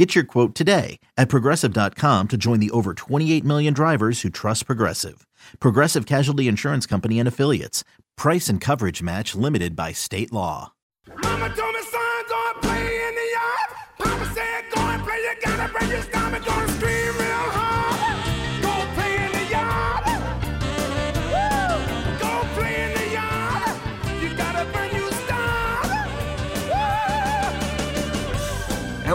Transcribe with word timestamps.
Get 0.00 0.14
your 0.14 0.24
quote 0.24 0.54
today 0.54 0.98
at 1.18 1.28
progressive.com 1.28 2.28
to 2.28 2.36
join 2.38 2.58
the 2.58 2.70
over 2.70 2.94
28 2.94 3.44
million 3.44 3.74
drivers 3.74 4.22
who 4.22 4.30
trust 4.30 4.64
Progressive. 4.64 5.26
Progressive 5.58 6.06
Casualty 6.06 6.48
Insurance 6.48 6.86
Company 6.86 7.18
and 7.18 7.28
Affiliates. 7.28 7.84
Price 8.16 8.48
and 8.48 8.62
coverage 8.62 9.02
match 9.02 9.34
limited 9.34 9.76
by 9.76 9.92
state 9.92 10.32
law. 10.32 10.72
Mama 11.06 11.54
told 11.54 11.74
me, 11.74 11.82
son, 11.82 12.24
go 12.30 12.50
and 12.50 12.62
play 12.62 13.08
in 13.08 13.14
the 13.14 13.28
yard. 13.36 13.70
Papa 13.98 14.34
said, 14.34 14.64
go 14.74 14.80
and 14.80 15.02
play, 15.02 15.18
you 15.18 15.34
gotta 15.44 15.70
break 15.70 15.90
your 15.90 16.00
stomach, 16.00 16.46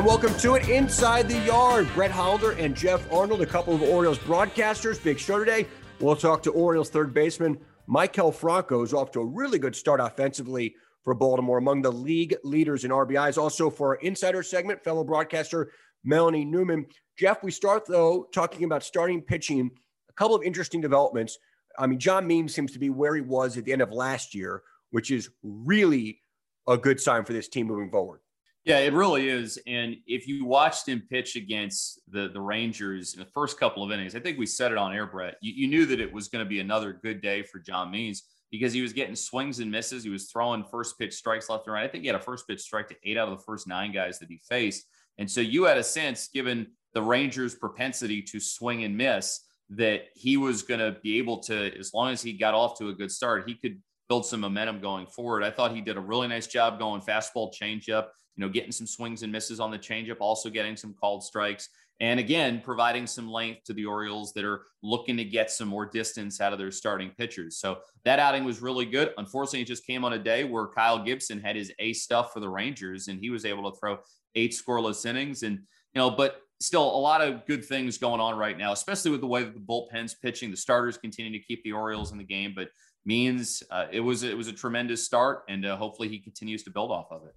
Welcome 0.05 0.35
to 0.35 0.53
it 0.53 0.69
Inside 0.69 1.27
the 1.27 1.39
Yard. 1.39 1.89
Brett 1.95 2.11
Hollander 2.11 2.51
and 2.51 2.75
Geoff 2.75 3.11
Arnold, 3.11 3.41
a 3.41 3.45
couple 3.47 3.73
of 3.73 3.81
Orioles 3.81 4.19
broadcasters. 4.19 5.03
Big 5.03 5.17
show 5.17 5.39
today. 5.39 5.65
We'll 5.99 6.15
talk 6.15 6.43
to 6.43 6.51
Orioles 6.51 6.91
third 6.91 7.11
baseman 7.11 7.57
Maikel 7.89 8.31
Franco, 8.31 8.77
who's 8.77 8.93
off 8.93 9.09
to 9.13 9.21
a 9.21 9.25
really 9.25 9.57
good 9.57 9.75
start 9.75 9.99
offensively 9.99 10.75
for 11.03 11.15
Baltimore, 11.15 11.57
among 11.57 11.81
the 11.81 11.91
league 11.91 12.35
leaders 12.43 12.83
in 12.85 12.91
RBIs. 12.91 13.39
Also, 13.39 13.71
for 13.71 13.95
our 13.95 14.01
insider 14.01 14.43
segment, 14.43 14.83
fellow 14.83 15.03
broadcaster 15.03 15.71
Melanie 16.03 16.45
Newman. 16.45 16.85
Geoff, 17.17 17.41
we 17.41 17.49
start 17.49 17.87
though 17.87 18.27
talking 18.31 18.63
about 18.63 18.83
starting 18.83 19.23
pitching. 19.23 19.71
A 20.07 20.13
couple 20.13 20.35
of 20.35 20.43
interesting 20.43 20.81
developments. 20.81 21.39
I 21.79 21.87
mean, 21.87 21.97
John 21.97 22.27
Means 22.27 22.53
seems 22.53 22.73
to 22.73 22.79
be 22.79 22.91
where 22.91 23.15
he 23.15 23.21
was 23.21 23.57
at 23.57 23.65
the 23.65 23.73
end 23.73 23.81
of 23.81 23.91
last 23.91 24.35
year, 24.35 24.61
which 24.91 25.09
is 25.09 25.31
really 25.41 26.21
a 26.67 26.77
good 26.77 27.01
sign 27.01 27.25
for 27.25 27.33
this 27.33 27.47
team 27.47 27.65
moving 27.65 27.89
forward. 27.89 28.19
Yeah, 28.65 28.79
it 28.79 28.93
really 28.93 29.29
is. 29.29 29.59
And 29.67 29.97
if 30.07 30.27
you 30.27 30.43
watched 30.43 30.87
him 30.87 31.03
pitch 31.07 31.35
against 31.35 32.01
the 32.11 32.29
the 32.29 32.41
Rangers 32.41 33.13
in 33.13 33.19
the 33.19 33.27
first 33.27 33.59
couple 33.59 33.83
of 33.83 33.91
innings, 33.91 34.15
I 34.15 34.19
think 34.19 34.39
we 34.39 34.47
said 34.47 34.71
it 34.71 34.77
on 34.77 34.91
air, 34.91 35.05
Brett. 35.05 35.35
You, 35.39 35.53
you 35.53 35.67
knew 35.67 35.85
that 35.85 35.99
it 36.01 36.11
was 36.11 36.27
going 36.29 36.43
to 36.43 36.49
be 36.49 36.59
another 36.59 36.91
good 36.91 37.21
day 37.21 37.43
for 37.43 37.59
John 37.59 37.91
Means 37.91 38.23
because 38.49 38.73
he 38.73 38.81
was 38.81 38.91
getting 38.91 39.15
swings 39.15 39.59
and 39.59 39.69
misses. 39.69 40.03
He 40.03 40.09
was 40.09 40.31
throwing 40.31 40.63
first 40.63 40.97
pitch 40.97 41.13
strikes 41.13 41.47
left 41.47 41.67
and 41.67 41.75
right. 41.75 41.83
I 41.83 41.87
think 41.87 42.03
he 42.03 42.07
had 42.07 42.15
a 42.15 42.21
first 42.21 42.47
pitch 42.47 42.61
strike 42.61 42.87
to 42.87 42.95
eight 43.03 43.17
out 43.17 43.29
of 43.29 43.37
the 43.37 43.43
first 43.43 43.67
nine 43.67 43.91
guys 43.91 44.17
that 44.19 44.29
he 44.29 44.39
faced. 44.49 44.85
And 45.19 45.29
so 45.29 45.41
you 45.41 45.65
had 45.65 45.77
a 45.77 45.83
sense, 45.83 46.27
given 46.27 46.67
the 46.93 47.01
Rangers' 47.01 47.53
propensity 47.53 48.21
to 48.23 48.39
swing 48.39 48.83
and 48.83 48.97
miss, 48.97 49.41
that 49.69 50.05
he 50.15 50.37
was 50.37 50.63
going 50.63 50.79
to 50.79 50.99
be 51.01 51.17
able 51.17 51.39
to, 51.39 51.77
as 51.77 51.93
long 51.93 52.11
as 52.11 52.21
he 52.21 52.33
got 52.33 52.53
off 52.53 52.77
to 52.79 52.89
a 52.89 52.93
good 52.93 53.11
start, 53.11 53.47
he 53.47 53.55
could 53.55 53.81
build 54.09 54.25
some 54.25 54.39
momentum 54.39 54.79
going 54.79 55.07
forward. 55.07 55.43
I 55.43 55.51
thought 55.51 55.73
he 55.73 55.81
did 55.81 55.97
a 55.97 56.01
really 56.01 56.27
nice 56.27 56.47
job 56.47 56.79
going 56.79 57.01
fastball, 57.01 57.51
changeup, 57.53 58.07
you 58.35 58.45
know, 58.45 58.49
getting 58.49 58.71
some 58.71 58.87
swings 58.87 59.23
and 59.23 59.31
misses 59.31 59.59
on 59.59 59.71
the 59.71 59.79
changeup, 59.79 60.17
also 60.19 60.49
getting 60.49 60.75
some 60.75 60.93
called 60.93 61.23
strikes. 61.23 61.69
And 62.01 62.19
again, 62.19 62.61
providing 62.61 63.07
some 63.07 63.31
length 63.31 63.63
to 63.65 63.73
the 63.73 63.85
Orioles 63.85 64.33
that 64.33 64.43
are 64.43 64.63
looking 64.83 65.15
to 65.15 65.23
get 65.23 65.49
some 65.49 65.69
more 65.69 65.85
distance 65.85 66.41
out 66.41 66.51
of 66.51 66.59
their 66.59 66.71
starting 66.71 67.11
pitchers. 67.17 67.57
So 67.57 67.77
that 68.03 68.19
outing 68.19 68.43
was 68.43 68.61
really 68.61 68.85
good. 68.85 69.13
Unfortunately, 69.17 69.61
it 69.61 69.67
just 69.67 69.87
came 69.87 70.03
on 70.03 70.13
a 70.13 70.19
day 70.19 70.43
where 70.43 70.67
Kyle 70.67 71.01
Gibson 71.01 71.39
had 71.39 71.55
his 71.55 71.71
A 71.79 71.93
stuff 71.93 72.33
for 72.33 72.41
the 72.41 72.49
Rangers 72.49 73.07
and 73.07 73.19
he 73.19 73.29
was 73.29 73.45
able 73.45 73.71
to 73.71 73.77
throw 73.79 73.99
eight 74.35 74.51
scoreless 74.51 75.05
innings. 75.05 75.43
And, 75.43 75.55
you 75.55 76.01
know, 76.01 76.09
but 76.09 76.41
still 76.59 76.83
a 76.83 76.99
lot 76.99 77.21
of 77.21 77.45
good 77.45 77.63
things 77.63 77.97
going 77.97 78.19
on 78.19 78.37
right 78.37 78.57
now, 78.57 78.73
especially 78.73 79.11
with 79.11 79.21
the 79.21 79.27
way 79.27 79.43
that 79.43 79.53
the 79.53 79.59
bullpen's 79.59 80.15
pitching. 80.15 80.51
The 80.51 80.57
starters 80.57 80.97
continue 80.97 81.31
to 81.31 81.45
keep 81.45 81.63
the 81.63 81.71
Orioles 81.71 82.11
in 82.11 82.17
the 82.17 82.25
game, 82.25 82.53
but 82.53 82.69
means 83.05 83.61
uh, 83.69 83.85
it 83.91 83.99
was 83.99 84.23
it 84.23 84.35
was 84.35 84.47
a 84.47 84.53
tremendous 84.53 85.03
start, 85.03 85.43
and 85.47 85.65
uh, 85.65 85.77
hopefully 85.77 86.09
he 86.09 86.19
continues 86.19 86.63
to 86.63 86.71
build 86.71 86.91
off 86.91 87.07
of 87.11 87.23
it. 87.25 87.35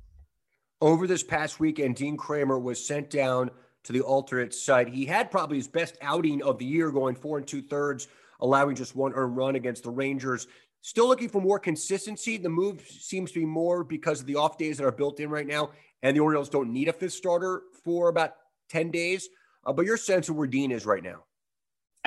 Over 0.81 1.09
this 1.09 1.25
past 1.25 1.59
weekend, 1.59 1.97
Dean 1.97 2.17
Kremer 2.17 2.59
was 2.59 2.85
sent 2.87 3.11
down 3.11 3.51
to 3.83 3.93
the 3.93 4.01
alternate 4.01 4.55
site. 4.55 4.89
He 4.89 5.07
had 5.07 5.29
probably 5.29 5.57
his 5.57 5.67
best 5.67 5.99
outing 6.01 6.41
of 6.43 6.59
the 6.59 6.65
year, 6.65 6.93
going 6.93 7.17
four 7.17 7.39
and 7.39 7.47
two 7.47 7.63
thirds, 7.63 8.07
allowing 8.41 8.77
just 8.77 8.95
one 8.95 9.13
earned 9.13 9.37
run 9.37 9.57
against 9.57 9.83
the 9.83 9.91
Rangers. 9.91 10.47
Still 10.83 11.09
looking 11.09 11.29
for 11.29 11.43
more 11.43 11.59
consistency. 11.59 12.37
The 12.37 12.49
move 12.49 12.81
seems 12.89 13.33
to 13.33 13.41
be 13.41 13.45
more 13.45 13.83
because 13.83 14.21
of 14.21 14.27
the 14.27 14.37
off 14.37 14.57
days 14.57 14.79
that 14.79 14.85
are 14.85 14.93
built 14.93 15.19
in 15.19 15.31
right 15.31 15.47
now, 15.47 15.71
and 16.05 16.17
the 16.17 16.21
Orioles 16.21 16.49
don't 16.49 16.73
need 16.73 16.87
a 16.87 16.93
fifth 16.93 17.15
starter 17.15 17.63
for 17.85 18.09
about 18.09 18.35
10 18.69 18.93
days. 18.93 19.29
Uh, 19.67 19.73
but 19.73 19.85
your 19.85 19.97
sense 19.97 20.29
of 20.29 20.37
where 20.37 20.47
Dean 20.47 20.71
is 20.71 20.87
right 20.87 21.03
now? 21.03 21.25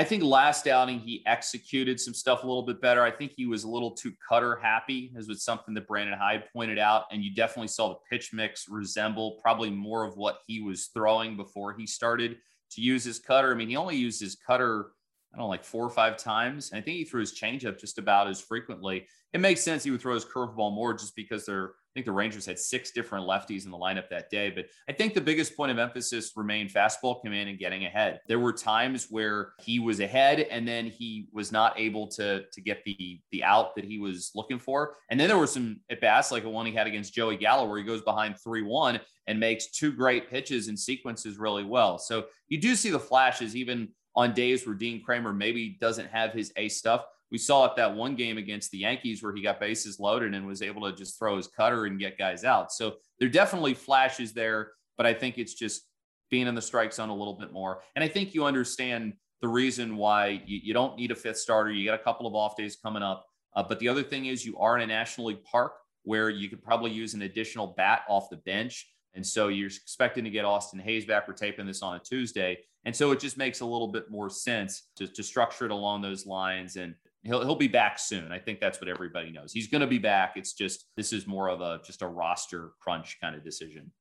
I 0.01 0.03
think 0.03 0.23
last 0.23 0.67
outing 0.67 1.00
he 1.00 1.23
executed 1.28 2.00
some 2.00 2.16
stuff 2.16 2.44
a 2.44 2.47
little 2.47 2.66
bit 2.66 2.81
better. 2.81 3.03
I 3.03 3.12
think 3.12 3.34
he 3.38 3.45
was 3.45 3.66
a 3.66 3.69
little 3.69 3.91
too 3.91 4.12
cutter 4.28 4.56
happy, 4.59 5.13
as 5.16 5.28
was 5.28 5.44
something 5.44 5.75
that 5.75 5.88
Brandon 5.88 6.17
Hyde 6.17 6.45
pointed 6.51 6.79
out. 6.79 7.03
And 7.12 7.23
you 7.23 7.35
definitely 7.35 7.67
saw 7.67 7.89
the 7.89 8.00
pitch 8.09 8.34
mix 8.34 8.67
resemble 8.67 9.38
probably 9.44 9.69
more 9.69 10.03
of 10.03 10.17
what 10.17 10.39
he 10.47 10.59
was 10.59 10.88
throwing 10.88 11.38
before 11.38 11.75
he 11.78 11.85
started 11.85 12.38
to 12.72 12.81
use 12.81 13.03
his 13.03 13.19
cutter. 13.19 13.51
I 13.51 13.53
mean, 13.53 13.69
he 13.69 13.78
only 13.78 13.95
used 13.95 14.19
his 14.19 14.34
cutter, 14.35 14.88
I 15.34 15.38
don't 15.38 15.46
know, 15.46 15.50
like 15.50 15.64
four 15.64 15.86
or 15.86 15.90
five 15.90 16.18
times. 16.18 16.72
And 16.72 16.80
I 16.80 16.81
think 16.81 16.97
he 16.97 17.06
threw 17.06 17.22
his 17.22 17.34
changeup 17.34 17.80
just 17.80 17.97
about 17.97 18.28
as 18.28 18.42
frequently. 18.42 19.08
It 19.34 19.40
makes 19.40 19.62
sense 19.62 19.84
he 19.84 19.92
would 19.92 20.02
throw 20.02 20.14
his 20.14 20.25
curveball 20.25 20.74
more 20.74 20.94
just 20.94 21.16
because 21.16 21.46
they're 21.46 21.74
I 21.92 21.94
think 21.94 22.06
the 22.06 22.14
Rangers 22.14 22.46
had 22.46 22.58
six 22.58 22.92
different 22.92 23.28
lefties 23.28 23.66
in 23.66 23.72
the 23.72 23.78
lineup 23.78 24.08
that 24.09 24.30
day. 24.30 24.50
But 24.50 24.68
I 24.88 24.94
think 24.94 25.14
the 25.14 25.19
biggest 25.19 25.58
point 25.58 25.72
of 25.72 25.78
emphasis 25.78 26.31
remained 26.38 26.69
fastball 26.69 27.22
command 27.22 27.50
and 27.50 27.59
getting 27.59 27.84
ahead. 27.84 28.22
There 28.30 28.40
were 28.40 28.53
times 28.53 29.08
where 29.09 29.52
he 29.59 29.80
was 29.80 30.00
ahead 30.00 30.40
and 30.40 30.66
then 30.66 30.86
he 30.86 31.28
was 31.34 31.52
not 31.52 31.78
able 31.78 32.08
to, 32.12 32.46
to 32.50 32.62
get 32.62 32.81
the, 32.86 33.19
the 33.34 33.44
out 33.44 33.75
that 33.75 33.84
he 33.84 34.00
was 34.00 34.31
looking 34.36 34.58
for. 34.58 34.96
And 35.09 35.19
then 35.19 35.28
there 35.28 35.38
were 35.38 35.48
some 35.48 35.81
at 35.90 36.00
bats, 36.00 36.31
like 36.31 36.44
the 36.44 36.50
one 36.50 36.66
he 36.66 36.72
had 36.72 36.88
against 36.88 37.13
Joey 37.13 37.36
Gallo, 37.36 37.68
where 37.68 37.78
he 37.78 37.84
goes 37.84 38.02
behind 38.02 38.36
3 38.42 38.62
1 38.62 39.02
and 39.28 39.38
makes 39.38 39.72
two 39.72 39.92
great 39.92 40.30
pitches 40.30 40.69
and 40.69 40.80
sequences 40.80 41.38
really 41.38 41.66
well. 41.66 41.98
So 41.98 42.28
you 42.48 42.58
do 42.58 42.74
see 42.75 42.90
the 42.90 43.00
flashes 43.00 43.53
even 43.53 43.90
on 44.16 44.33
days 44.33 44.66
where 44.66 44.75
Dean 44.75 45.03
Kremer 45.03 45.33
maybe 45.33 45.77
doesn't 45.79 46.07
have 46.07 46.33
his 46.33 46.51
A 46.55 46.69
stuff 46.69 47.05
we 47.31 47.38
saw 47.38 47.66
it 47.66 47.75
that 47.77 47.95
one 47.95 48.16
game 48.16 48.38
against 48.38 48.72
the 48.72 48.79
Yankees 48.79 49.23
where 49.23 49.33
he 49.33 49.41
got 49.41 49.59
bases 49.59 49.99
loaded 49.99 50.35
and 50.35 50.45
was 50.45 50.61
able 50.61 50.81
to 50.89 50.95
just 50.95 51.17
throw 51.17 51.38
his 51.38 51.47
cutter 51.47 51.85
and 51.85 51.97
get 51.97 52.17
guys 52.17 52.44
out. 52.44 52.73
So 52.73 52.95
there 53.19 53.29
definitely 53.29 53.73
flashes 53.73 54.33
there, 54.33 54.73
but 54.97 55.05
I 55.05 55.13
think 55.13 55.38
it's 55.38 55.53
just 55.53 55.83
being 56.29 56.45
in 56.45 56.55
the 56.55 56.61
strike 56.61 56.94
zone 56.94 57.09
a 57.09 57.16
little 57.16 57.33
bit 57.33 57.53
more. 57.53 57.81
And 57.95 58.03
I 58.03 58.09
think 58.09 58.33
you 58.33 58.44
understand 58.44 59.13
the 59.41 59.47
reason 59.47 59.95
why 59.95 60.41
you, 60.45 60.59
you 60.61 60.73
don't 60.73 60.97
need 60.97 61.11
a 61.11 61.16
fifth 61.16 61.38
starter. 61.38 61.71
You 61.71 61.85
got 61.85 62.00
a 62.00 62.03
couple 62.03 62.27
of 62.27 62.35
off 62.35 62.57
days 62.57 62.75
coming 62.75 63.01
up. 63.01 63.25
Uh, 63.55 63.63
but 63.63 63.79
the 63.79 63.88
other 63.88 64.03
thing 64.03 64.25
is 64.25 64.45
you 64.45 64.57
are 64.59 64.77
in 64.77 64.83
a 64.83 64.88
National 64.88 65.27
League 65.27 65.44
park 65.44 65.73
where 66.03 66.29
you 66.29 66.50
could 66.50 66.61
probably 66.61 66.91
use 66.91 67.13
an 67.13 67.21
additional 67.21 67.67
bat 67.67 68.01
off 68.09 68.29
the 68.29 68.38
bench. 68.38 68.88
And 69.13 69.25
so 69.25 69.47
you're 69.47 69.67
expecting 69.67 70.23
to 70.25 70.29
get 70.29 70.45
Austin 70.45 70.79
Hays 70.79 71.05
back. 71.05 71.27
We're 71.27 71.33
taping 71.33 71.66
this 71.66 71.81
on 71.81 71.95
a 71.95 72.00
Tuesday. 72.00 72.59
And 72.86 72.96
so 72.96 73.12
it 73.12 73.19
just 73.19 73.38
makes 73.38 73.62
a 73.62 73.66
little 73.66 73.88
bit 73.88 74.09
more 74.09 74.30
sense 74.30 74.88
to, 74.96 75.08
to 75.08 75.24
structure 75.24 75.66
it 75.66 75.72
along 75.72 76.02
those 76.02 76.25
lines. 76.25 76.75
And 76.75 76.96
he'll 77.24 77.42
he'll 77.42 77.56
be 77.56 77.68
back 77.68 78.00
soon. 78.00 78.31
I 78.31 78.40
think 78.40 78.59
that's 78.59 78.81
what 78.81 78.90
everybody 78.90 79.31
knows. 79.31 79.53
He's 79.53 79.68
going 79.68 79.81
to 79.81 79.88
be 79.88 80.00
back. 80.00 80.34
It's 80.36 80.53
just 80.53 80.86
this 80.96 81.14
is 81.14 81.28
more 81.28 81.50
of 81.50 81.62
a 81.62 81.80
just 81.86 82.02
a 82.02 82.08
roster 82.08 82.72
crunch 82.80 83.18
kind 83.22 83.36
of 83.36 83.44
decision. 83.44 83.92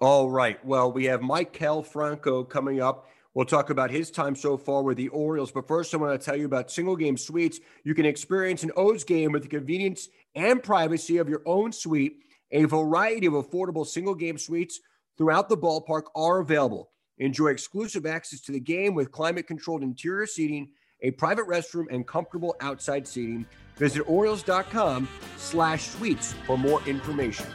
All 0.00 0.30
right. 0.30 0.64
Well, 0.64 0.92
we 0.92 1.06
have 1.06 1.20
Maikel 1.20 1.84
Franco 1.84 2.44
coming 2.44 2.80
up. 2.80 3.06
We'll 3.34 3.44
talk 3.44 3.70
about 3.70 3.90
his 3.90 4.10
time 4.10 4.34
so 4.34 4.56
far 4.56 4.82
with 4.82 4.96
the 4.96 5.08
Orioles. 5.08 5.50
But 5.50 5.68
first, 5.68 5.92
I 5.92 5.96
want 5.96 6.18
to 6.18 6.24
tell 6.24 6.36
you 6.36 6.46
about 6.46 6.70
single 6.70 6.96
game 6.96 7.16
suites. 7.16 7.60
You 7.84 7.94
can 7.94 8.06
experience 8.06 8.62
an 8.62 8.72
O's 8.76 9.04
game 9.04 9.32
with 9.32 9.42
the 9.42 9.48
convenience 9.48 10.08
and 10.34 10.62
privacy 10.62 11.18
of 11.18 11.28
your 11.28 11.42
own 11.46 11.72
suite. 11.72 12.18
A 12.52 12.64
variety 12.64 13.26
of 13.26 13.34
affordable 13.34 13.86
single 13.86 14.14
game 14.14 14.38
suites 14.38 14.80
throughout 15.18 15.48
the 15.48 15.56
ballpark 15.56 16.04
are 16.14 16.38
available. 16.38 16.90
Enjoy 17.18 17.48
exclusive 17.48 18.06
access 18.06 18.40
to 18.42 18.52
the 18.52 18.60
game 18.60 18.94
with 18.94 19.10
climate 19.10 19.46
controlled 19.46 19.82
interior 19.82 20.26
seating 20.26 20.68
a 21.02 21.10
private 21.12 21.46
restroom, 21.46 21.86
and 21.90 22.06
comfortable 22.06 22.56
outside 22.60 23.06
seating. 23.06 23.46
Visit 23.76 24.02
Orioles.com 24.02 25.08
slash 25.36 25.88
suites 25.88 26.34
for 26.46 26.58
more 26.58 26.82
information. 26.86 27.46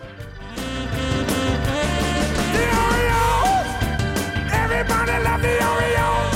The 0.56 0.64
Orioles! 2.86 3.68
Everybody 4.54 5.24
love 5.24 5.42
the 5.42 5.68
Orioles! 5.68 6.36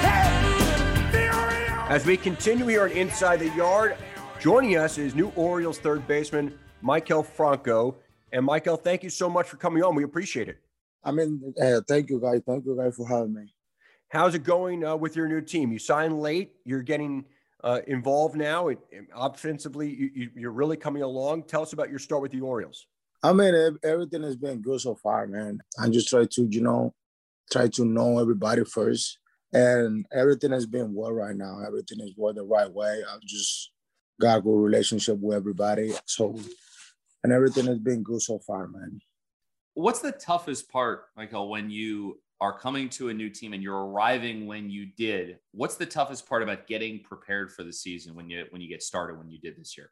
Hey! 0.00 1.10
The 1.12 1.28
Orioles! 1.28 1.90
As 1.90 2.04
we 2.04 2.16
continue 2.16 2.66
here 2.66 2.82
on 2.82 2.90
Inside 2.90 3.38
the 3.38 3.50
Yard, 3.50 3.96
joining 4.40 4.76
us 4.76 4.98
is 4.98 5.14
new 5.14 5.32
Orioles 5.36 5.78
third 5.78 6.06
baseman 6.08 6.58
Maikel 6.82 7.24
Franco. 7.24 7.96
And 8.32 8.46
Maikel, 8.46 8.80
thank 8.80 9.04
you 9.04 9.10
so 9.10 9.30
much 9.30 9.46
for 9.48 9.56
coming 9.56 9.84
on. 9.84 9.94
We 9.94 10.02
appreciate 10.02 10.48
it. 10.48 10.58
I 11.06 11.12
mean, 11.12 11.54
uh, 11.62 11.80
thank 11.86 12.10
you 12.10 12.20
guys. 12.20 12.42
Thank 12.44 12.66
you 12.66 12.76
guys 12.76 12.96
for 12.96 13.06
having 13.06 13.32
me. 13.32 13.54
How's 14.08 14.34
it 14.34 14.42
going 14.42 14.84
uh, 14.84 14.96
with 14.96 15.14
your 15.14 15.28
new 15.28 15.40
team? 15.40 15.72
You 15.72 15.78
signed 15.78 16.20
late. 16.20 16.52
You're 16.64 16.82
getting 16.82 17.24
uh, 17.62 17.80
involved 17.86 18.34
now. 18.36 18.68
It, 18.68 18.78
it- 18.90 19.06
offensively, 19.14 19.88
you, 19.88 20.10
you, 20.14 20.30
you're 20.34 20.50
really 20.52 20.76
coming 20.76 21.02
along. 21.02 21.44
Tell 21.44 21.62
us 21.62 21.72
about 21.72 21.90
your 21.90 22.00
start 22.00 22.22
with 22.22 22.32
the 22.32 22.40
Orioles. 22.40 22.86
I 23.22 23.32
mean, 23.32 23.54
everything 23.84 24.22
has 24.24 24.36
been 24.36 24.60
good 24.62 24.80
so 24.80 24.96
far, 24.96 25.26
man. 25.28 25.60
I 25.80 25.88
just 25.88 26.08
try 26.08 26.26
to, 26.26 26.48
you 26.50 26.60
know, 26.60 26.92
try 27.50 27.68
to 27.68 27.84
know 27.84 28.18
everybody 28.18 28.64
first, 28.64 29.18
and 29.52 30.04
everything 30.12 30.50
has 30.50 30.66
been 30.66 30.92
well 30.92 31.12
right 31.12 31.34
now. 31.36 31.60
Everything 31.66 32.00
is 32.00 32.14
well 32.16 32.34
the 32.34 32.42
right 32.42 32.70
way. 32.70 33.02
I've 33.12 33.22
just 33.22 33.70
got 34.20 34.38
a 34.38 34.42
good 34.42 34.58
relationship 34.60 35.18
with 35.20 35.36
everybody, 35.36 35.92
so 36.04 36.36
and 37.24 37.32
everything 37.32 37.66
has 37.66 37.78
been 37.78 38.02
good 38.02 38.22
so 38.22 38.38
far, 38.46 38.68
man. 38.68 39.00
What's 39.76 40.00
the 40.00 40.12
toughest 40.12 40.70
part, 40.70 41.14
Maikel, 41.18 41.50
when 41.50 41.68
you 41.68 42.18
are 42.40 42.58
coming 42.58 42.88
to 42.88 43.10
a 43.10 43.14
new 43.14 43.28
team 43.28 43.52
and 43.52 43.62
you're 43.62 43.84
arriving 43.84 44.46
when 44.46 44.70
you 44.70 44.86
did? 44.96 45.36
What's 45.52 45.76
the 45.76 45.84
toughest 45.84 46.26
part 46.26 46.42
about 46.42 46.66
getting 46.66 47.02
prepared 47.02 47.52
for 47.52 47.62
the 47.62 47.74
season 47.74 48.14
when 48.14 48.30
you 48.30 48.46
when 48.48 48.62
you 48.62 48.70
get 48.70 48.82
started 48.82 49.18
when 49.18 49.28
you 49.28 49.38
did 49.38 49.54
this 49.58 49.76
year? 49.76 49.90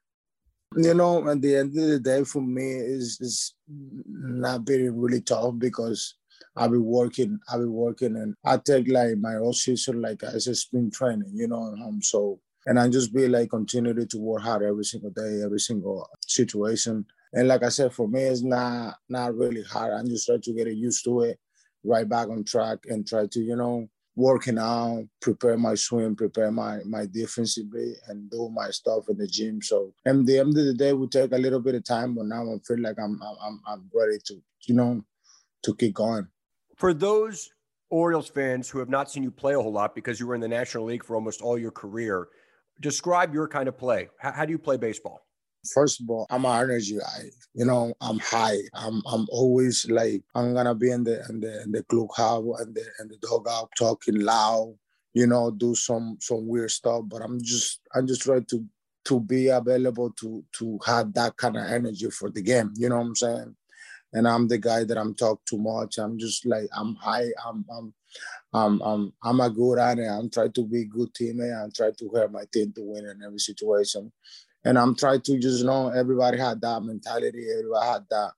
You 0.74 0.94
know, 0.94 1.28
at 1.28 1.42
the 1.42 1.56
end 1.56 1.76
of 1.78 1.86
the 1.86 2.00
day, 2.00 2.24
for 2.24 2.40
me, 2.40 2.64
is 2.64 3.18
is 3.20 3.56
not 3.68 4.64
being 4.64 4.98
really 4.98 5.20
tough 5.20 5.52
because 5.58 6.14
I've 6.56 6.70
been 6.70 6.86
working. 6.86 7.38
I've 7.52 7.60
been 7.60 7.70
working, 7.70 8.16
and 8.16 8.34
I 8.42 8.56
take 8.56 8.88
like 8.88 9.18
my 9.18 9.34
whole 9.34 9.52
season 9.52 10.00
like 10.00 10.22
as 10.22 10.46
a 10.46 10.54
spring 10.54 10.90
training. 10.90 11.32
You 11.34 11.48
know, 11.48 11.74
um, 11.84 12.00
so 12.00 12.40
and 12.64 12.78
I 12.78 12.88
just 12.88 13.12
be 13.12 13.28
like 13.28 13.50
continue 13.50 13.92
to 14.06 14.18
work 14.18 14.44
hard 14.44 14.62
every 14.62 14.84
single 14.84 15.10
day, 15.10 15.42
every 15.44 15.60
single 15.60 16.08
situation. 16.26 17.04
And 17.34 17.48
like 17.48 17.64
I 17.64 17.68
said, 17.68 17.92
for 17.92 18.06
me, 18.08 18.22
it's 18.22 18.42
not 18.42 18.96
not 19.08 19.36
really 19.36 19.62
hard. 19.62 19.92
I'm 19.92 20.08
just 20.08 20.26
trying 20.26 20.40
to 20.42 20.52
get 20.52 20.68
used 20.68 21.04
to 21.04 21.22
it, 21.22 21.38
right 21.82 22.08
back 22.08 22.28
on 22.28 22.44
track, 22.44 22.78
and 22.88 23.06
try 23.06 23.26
to 23.26 23.40
you 23.40 23.56
know 23.56 23.88
working 24.16 24.58
out, 24.58 25.04
prepare 25.20 25.56
my 25.58 25.74
swim, 25.74 26.14
prepare 26.14 26.52
my 26.52 26.78
my 26.84 27.06
defensively, 27.06 27.94
and 28.08 28.30
do 28.30 28.48
my 28.54 28.70
stuff 28.70 29.08
in 29.08 29.18
the 29.18 29.26
gym. 29.26 29.60
So, 29.60 29.92
at 30.06 30.24
the 30.24 30.38
end 30.38 30.56
of 30.56 30.64
the 30.64 30.74
day, 30.74 30.92
will 30.92 31.08
take 31.08 31.32
a 31.32 31.38
little 31.38 31.60
bit 31.60 31.74
of 31.74 31.84
time, 31.84 32.14
but 32.14 32.26
now 32.26 32.42
I 32.42 32.56
feel 32.66 32.80
like 32.80 32.98
I'm 32.98 33.20
I'm 33.22 33.60
I'm 33.66 33.90
ready 33.92 34.18
to 34.26 34.40
you 34.62 34.74
know 34.74 35.04
to 35.64 35.74
keep 35.74 35.94
going. 35.94 36.28
For 36.76 36.94
those 36.94 37.50
Orioles 37.90 38.28
fans 38.28 38.68
who 38.68 38.78
have 38.78 38.88
not 38.88 39.10
seen 39.10 39.22
you 39.22 39.30
play 39.30 39.54
a 39.54 39.60
whole 39.60 39.72
lot 39.72 39.94
because 39.94 40.18
you 40.18 40.26
were 40.26 40.34
in 40.34 40.40
the 40.40 40.48
National 40.48 40.84
League 40.84 41.04
for 41.04 41.16
almost 41.16 41.42
all 41.42 41.58
your 41.58 41.70
career, 41.70 42.28
describe 42.80 43.34
your 43.34 43.48
kind 43.48 43.68
of 43.68 43.76
play. 43.76 44.08
How, 44.18 44.32
how 44.32 44.44
do 44.44 44.52
you 44.52 44.58
play 44.58 44.76
baseball? 44.76 45.23
First 45.72 46.00
of 46.00 46.10
all, 46.10 46.26
I'm 46.30 46.44
an 46.44 46.62
energy 46.62 46.98
guy. 46.98 47.30
You 47.54 47.64
know, 47.64 47.94
I'm 48.00 48.18
high. 48.18 48.58
I'm 48.74 49.02
I'm 49.06 49.26
always 49.30 49.86
like 49.88 50.22
I'm 50.34 50.54
gonna 50.54 50.74
be 50.74 50.90
in 50.90 51.04
the 51.04 51.24
in 51.28 51.40
the 51.40 51.62
in 51.62 51.72
the 51.72 51.82
clubhouse 51.84 52.60
and 52.60 52.74
the 52.74 52.84
and 52.98 53.10
the 53.10 53.16
dugout 53.18 53.70
talking 53.78 54.20
loud. 54.20 54.76
You 55.14 55.26
know, 55.26 55.50
do 55.50 55.74
some 55.74 56.18
some 56.20 56.46
weird 56.48 56.70
stuff. 56.70 57.04
But 57.06 57.22
I'm 57.22 57.40
just 57.42 57.80
I'm 57.94 58.06
just 58.06 58.22
trying 58.22 58.44
to 58.46 58.64
to 59.06 59.20
be 59.20 59.48
available 59.48 60.10
to 60.20 60.44
to 60.58 60.78
have 60.86 61.12
that 61.14 61.36
kind 61.36 61.56
of 61.56 61.66
energy 61.66 62.10
for 62.10 62.30
the 62.30 62.42
game. 62.42 62.72
You 62.76 62.88
know 62.88 62.96
what 62.96 63.06
I'm 63.06 63.16
saying? 63.16 63.56
And 64.12 64.28
I'm 64.28 64.48
the 64.48 64.58
guy 64.58 64.84
that 64.84 64.98
I'm 64.98 65.14
talk 65.14 65.44
too 65.44 65.58
much. 65.58 65.98
I'm 65.98 66.18
just 66.18 66.46
like 66.46 66.68
I'm 66.76 66.94
high. 66.96 67.28
I'm 67.46 67.64
I'm 67.70 67.94
I'm 68.52 68.82
I'm 68.82 69.12
I'm 69.22 69.40
a 69.40 69.50
good 69.50 69.78
at. 69.78 69.98
I'm 69.98 70.30
trying 70.30 70.52
to 70.52 70.66
be 70.66 70.84
good 70.84 71.12
teammate. 71.14 71.62
I'm 71.64 71.72
trying 71.72 71.94
to 71.94 72.10
help 72.14 72.32
my 72.32 72.44
team 72.52 72.72
to 72.74 72.82
win 72.82 73.06
in 73.06 73.22
every 73.24 73.38
situation 73.38 74.12
and 74.64 74.78
I'm 74.78 74.96
trying 74.96 75.20
to 75.22 75.38
just 75.38 75.64
know 75.64 75.88
everybody 75.88 76.38
had 76.38 76.60
that 76.62 76.82
mentality, 76.82 77.46
everybody 77.50 77.86
had 77.86 78.04
that 78.10 78.32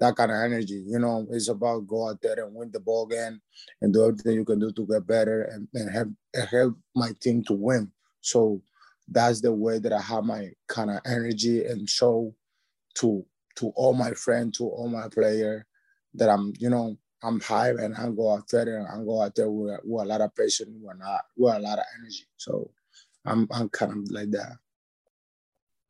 that 0.00 0.16
kind 0.16 0.30
of 0.30 0.38
energy. 0.38 0.82
You 0.86 0.98
know, 0.98 1.26
it's 1.30 1.48
about 1.48 1.86
go 1.86 2.08
out 2.08 2.20
there 2.22 2.44
and 2.44 2.54
win 2.54 2.70
the 2.72 2.80
ball 2.80 3.06
game 3.06 3.40
and 3.82 3.92
do 3.92 4.04
everything 4.06 4.34
you 4.34 4.44
can 4.44 4.58
do 4.58 4.72
to 4.72 4.86
get 4.86 5.06
better 5.06 5.42
and, 5.42 5.68
and 5.74 5.90
help 5.90 6.08
and 6.34 6.48
help 6.48 6.74
my 6.94 7.12
team 7.20 7.44
to 7.44 7.52
win. 7.52 7.92
So 8.20 8.62
that's 9.08 9.40
the 9.40 9.52
way 9.52 9.78
that 9.78 9.92
I 9.92 10.00
have 10.00 10.24
my 10.24 10.50
kind 10.68 10.90
of 10.90 11.00
energy 11.06 11.64
and 11.64 11.88
show 11.88 12.34
to 12.96 13.24
to 13.56 13.72
all 13.76 13.92
my 13.92 14.12
friends, 14.12 14.58
to 14.58 14.64
all 14.64 14.88
my 14.88 15.08
player 15.08 15.66
that 16.14 16.28
I'm, 16.30 16.52
you 16.58 16.70
know, 16.70 16.96
I'm 17.22 17.40
high 17.40 17.70
and 17.70 17.94
I 17.94 18.08
go 18.10 18.32
out 18.34 18.48
there 18.50 18.78
and 18.78 18.88
I 18.88 19.04
go 19.04 19.20
out 19.22 19.34
there 19.34 19.50
with, 19.50 19.80
with 19.84 20.04
a 20.04 20.08
lot 20.08 20.22
of 20.22 20.34
patience, 20.34 20.70
with, 20.80 20.98
not, 20.98 21.22
with 21.36 21.54
a 21.54 21.58
lot 21.58 21.78
of 21.78 21.84
energy. 21.98 22.24
So 22.36 22.70
I'm 23.26 23.46
I'm 23.52 23.68
kind 23.68 23.92
of 23.92 24.10
like 24.10 24.30
that. 24.30 24.56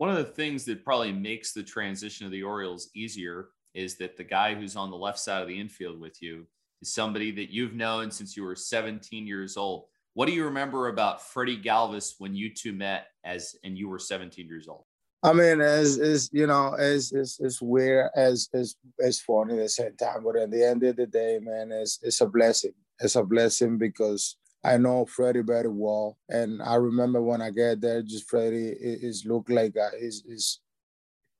One 0.01 0.09
of 0.09 0.17
the 0.17 0.25
things 0.25 0.65
that 0.65 0.83
probably 0.83 1.13
makes 1.13 1.53
the 1.53 1.63
transition 1.63 2.25
of 2.25 2.33
the 2.33 2.43
Orioles 2.43 2.89
easier 2.95 3.51
is 3.75 3.99
that 3.99 4.17
the 4.17 4.25
guy 4.25 4.55
who's 4.55 4.75
on 4.75 4.91
the 4.91 4.97
left 4.97 5.19
side 5.19 5.43
of 5.43 5.49
the 5.49 5.61
infield 5.61 6.01
with 6.01 6.23
you 6.23 6.47
is 6.81 6.91
somebody 6.91 7.31
that 7.33 7.51
you've 7.51 7.75
known 7.75 8.11
since 8.11 8.35
you 8.35 8.43
were 8.43 8.57
17 8.57 9.27
years 9.27 9.59
old. 9.59 9.85
What 10.15 10.25
do 10.25 10.33
you 10.33 10.47
remember 10.47 10.89
about 10.89 11.23
Freddy 11.23 11.61
Galvis 11.61 12.15
when 12.17 12.35
you 12.35 12.49
two 12.49 12.73
met 12.73 13.09
as 13.25 13.55
and 13.63 13.77
you 13.77 13.91
were 13.91 13.99
17 13.99 14.47
years 14.47 14.69
old? 14.69 14.85
I 15.23 15.35
mean, 15.35 15.61
as 15.61 15.99
it's 15.99 16.31
you 16.33 16.47
know, 16.47 16.75
it's, 16.79 17.13
it's, 17.13 17.39
it's 17.39 17.61
weird, 17.61 18.09
as 18.17 18.49
it's, 18.55 18.77
it's 18.97 19.21
funny 19.21 19.59
at 19.59 19.65
the 19.65 19.69
same 19.69 19.97
time. 19.97 20.25
But 20.25 20.37
at 20.37 20.51
the 20.51 20.67
end 20.67 20.83
of 20.83 20.97
the 20.97 21.09
day, 21.09 21.41
man, 21.43 21.73
it's, 21.73 21.99
it's 22.01 22.23
a 22.23 22.27
blessing. 22.27 22.73
It's 23.01 23.17
a 23.17 23.23
blessing 23.23 23.77
because 23.77 24.39
I 24.63 24.77
know 24.77 25.07
Freddy 25.07 25.41
very 25.43 25.69
well, 25.69 26.19
and 26.29 26.63
I 26.63 26.75
remember 26.75 27.23
when 27.23 27.41
I 27.41 27.51
get 27.51 27.81
there, 27.81 28.03
just 28.03 28.29
Freddy 28.29 28.75
is 28.79 29.25
look 29.25 29.49
like 29.49 29.75
a, 29.77 29.91
is 29.99 30.23
is 30.27 30.61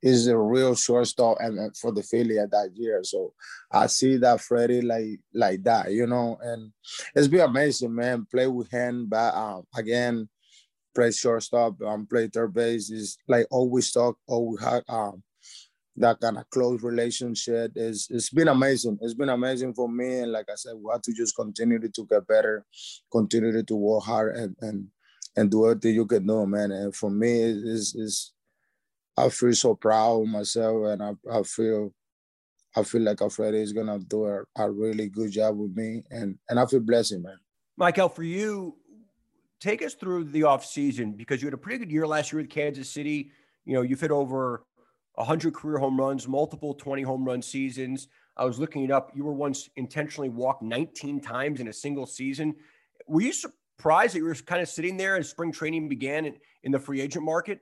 is 0.03 0.27
a 0.29 0.37
real 0.37 0.75
shortstop 0.75 1.37
and 1.41 1.77
for 1.77 1.93
the 1.93 2.03
Philly 2.03 2.39
at 2.39 2.51
that 2.53 2.71
year. 2.75 3.01
So 3.05 3.35
I 3.71 3.87
see 3.87 4.17
that 4.19 4.41
Freddy 4.41 4.81
like 4.81 5.21
like 5.35 5.63
that, 5.65 5.93
you 5.93 6.07
know, 6.07 6.39
and 6.41 6.73
it's 7.15 7.29
been 7.29 7.41
amazing, 7.41 7.95
man. 7.95 8.27
Play 8.31 8.47
with 8.47 8.71
him, 8.71 9.07
but 9.09 9.35
um, 9.35 9.65
again, 9.77 10.29
play 10.95 11.11
shortstop, 11.13 11.81
um, 11.83 12.07
play 12.07 12.29
third 12.29 12.55
base 12.55 12.91
is 12.91 13.19
like 13.29 13.47
always 13.51 13.93
talk, 13.93 14.17
always 14.27 14.63
have 14.65 14.83
um 14.89 15.23
that 16.01 16.21
kind 16.21 16.39
of 16.39 16.49
close 16.51 16.83
relationship 16.83 17.73
is 17.77 18.09
it's 18.11 18.31
been 18.31 18.49
amazing. 18.49 18.99
It's 19.01 19.15
been 19.15 19.29
amazing 19.29 19.75
for 19.75 19.89
me. 19.89 20.21
And 20.21 20.33
like 20.33 20.47
I 20.51 20.57
said, 20.57 20.75
we 20.77 20.91
have 20.93 21.03
to 21.03 21.13
just 21.13 21.37
continue 21.37 21.79
to 21.79 22.07
get 22.07 22.27
better, 22.27 22.65
continue 23.13 23.63
to 23.63 23.77
work 23.77 24.05
hard 24.05 24.37
and 24.37 24.57
and 24.61 24.89
and 25.37 25.51
do 25.51 25.67
everything 25.67 25.95
you 25.95 26.07
can 26.07 26.27
do, 26.27 26.47
man. 26.47 26.73
And 26.73 26.95
for 26.95 27.11
me, 27.11 27.41
is 27.41 27.95
is 27.95 28.33
I 29.17 29.29
feel 29.29 29.53
so 29.53 29.75
proud 29.75 30.23
of 30.23 30.29
myself, 30.29 30.87
and 30.87 31.03
I, 31.03 31.13
I 31.31 31.43
feel 31.43 31.93
I 32.77 32.83
feel 32.83 33.03
like 33.03 33.21
Alfredo 33.21 33.59
is 33.59 33.73
gonna 33.73 33.99
do 33.99 34.27
a, 34.27 34.43
a 34.57 34.71
really 34.71 35.09
good 35.09 35.31
job 35.31 35.59
with 35.59 35.77
me, 35.77 36.03
and 36.11 36.39
and 36.49 36.59
I 36.59 36.67
feel 36.67 36.81
blessed, 36.81 37.19
man. 37.19 37.39
Maikel, 37.79 38.15
for 38.15 38.23
you, 38.23 38.77
take 39.61 39.83
us 39.83 39.95
through 39.95 40.25
the 40.25 40.45
off 40.45 40.65
season 40.65 41.13
because 41.13 41.43
you 41.43 41.47
had 41.47 41.55
a 41.55 41.59
pretty 41.59 41.79
good 41.79 41.93
year 41.93 42.07
last 42.07 42.33
year 42.33 42.41
with 42.41 42.51
Kansas 42.51 42.91
City. 42.91 43.31
You 43.65 43.75
know, 43.75 43.83
you've 43.83 44.01
hit 44.01 44.11
over 44.11 44.65
100 45.15 45.55
career 45.55 45.79
home 45.79 45.99
runs, 45.99 46.27
multiple 46.27 46.75
20 46.75 47.03
home 47.03 47.25
run 47.25 47.43
seasons. 47.43 48.09
I 48.37 48.45
was 48.45 48.59
looking 48.59 48.85
it 48.85 48.91
up. 48.91 49.11
You 49.15 49.25
were 49.25 49.35
once 49.35 49.69
intentionally 49.77 50.29
walked 50.29 50.63
19 50.63 51.21
times 51.21 51.61
in 51.61 51.69
a 51.69 51.73
single 51.73 52.07
season. 52.07 52.55
Were 53.07 53.21
you 53.21 53.33
surprised 53.33 54.15
that 54.15 54.19
you 54.19 54.25
were 54.25 54.35
kind 54.35 54.63
of 54.63 54.69
sitting 54.69 54.97
there 54.97 55.17
as 55.17 55.29
spring 55.29 55.53
training 55.53 55.89
began 55.89 56.25
in, 56.27 56.37
in 56.63 56.73
the 56.73 56.79
free 56.79 57.01
agent 57.01 57.25
market? 57.25 57.61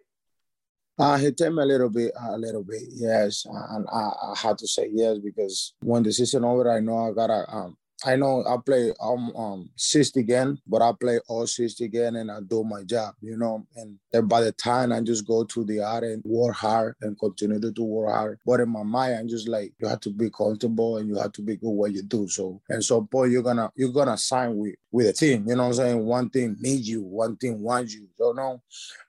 Uh, 0.99 1.17
he 1.17 1.31
told 1.31 1.55
me 1.55 1.63
a 1.63 1.67
little 1.67 1.89
bit, 1.89 2.13
a 2.21 2.37
little 2.37 2.65
bit, 2.65 2.83
yes. 2.91 3.47
And 3.49 3.87
I, 3.93 4.11
I 4.23 4.35
had 4.37 4.59
to 4.59 4.67
say 4.67 4.89
yes 4.93 5.19
because 5.19 5.75
when 5.81 6.03
the 6.03 6.13
season 6.13 6.45
over, 6.45 6.71
I 6.71 6.81
know 6.81 7.09
I 7.09 7.13
gotta 7.13 7.45
um, 7.49 7.77
I 8.05 8.15
know 8.15 8.45
I 8.47 8.57
play 8.65 8.93
um, 9.01 9.33
um 9.37 9.71
60 9.77 10.21
again, 10.21 10.59
but 10.67 10.83
I 10.83 10.93
play 10.99 11.19
all 11.29 11.47
60 11.47 11.85
again 11.85 12.17
and 12.17 12.31
I 12.31 12.41
do 12.41 12.63
my 12.63 12.85
job, 12.85 13.15
you 13.21 13.37
know. 13.37 13.67
And 13.75 13.99
then 14.13 14.27
by 14.29 14.41
the 14.41 14.53
time 14.53 14.93
I 14.93 15.01
just 15.01 15.27
go 15.27 15.45
to 15.45 15.65
the 15.65 15.81
art 15.81 16.05
and 16.05 16.23
work 16.25 16.55
hard 16.55 16.95
and 17.01 17.19
continue 17.19 17.61
to 17.61 17.71
do 17.73 17.83
work 17.83 18.15
hard. 18.15 18.39
But 18.47 18.61
in 18.61 18.69
my 18.69 18.85
mind, 18.85 19.15
I'm 19.15 19.29
just 19.29 19.49
like 19.49 19.73
you 19.81 19.89
have 19.89 20.01
to 20.01 20.11
be 20.11 20.31
comfortable 20.31 20.99
and 20.99 21.09
you 21.09 21.17
have 21.17 21.33
to 21.33 21.43
be 21.43 21.57
good 21.57 21.71
what 21.71 21.93
you 21.93 22.03
do. 22.03 22.29
So 22.29 22.61
and 22.69 22.85
so 22.85 23.01
boy, 23.01 23.25
you're 23.25 23.43
gonna 23.43 23.71
you're 23.75 23.93
gonna 23.93 24.17
sign 24.17 24.57
with 24.57 24.77
with 24.93 25.09
a 25.09 25.13
team, 25.13 25.45
you 25.49 25.57
know 25.57 25.65
what 25.65 25.69
I'm 25.71 25.75
saying? 25.75 26.07
One 26.07 26.31
team 26.31 26.57
needs 26.61 26.89
you, 26.89 27.03
one 27.03 27.37
team 27.37 27.61
wants 27.63 27.95
you. 27.95 28.07
So 28.17 28.33
know. 28.33 28.63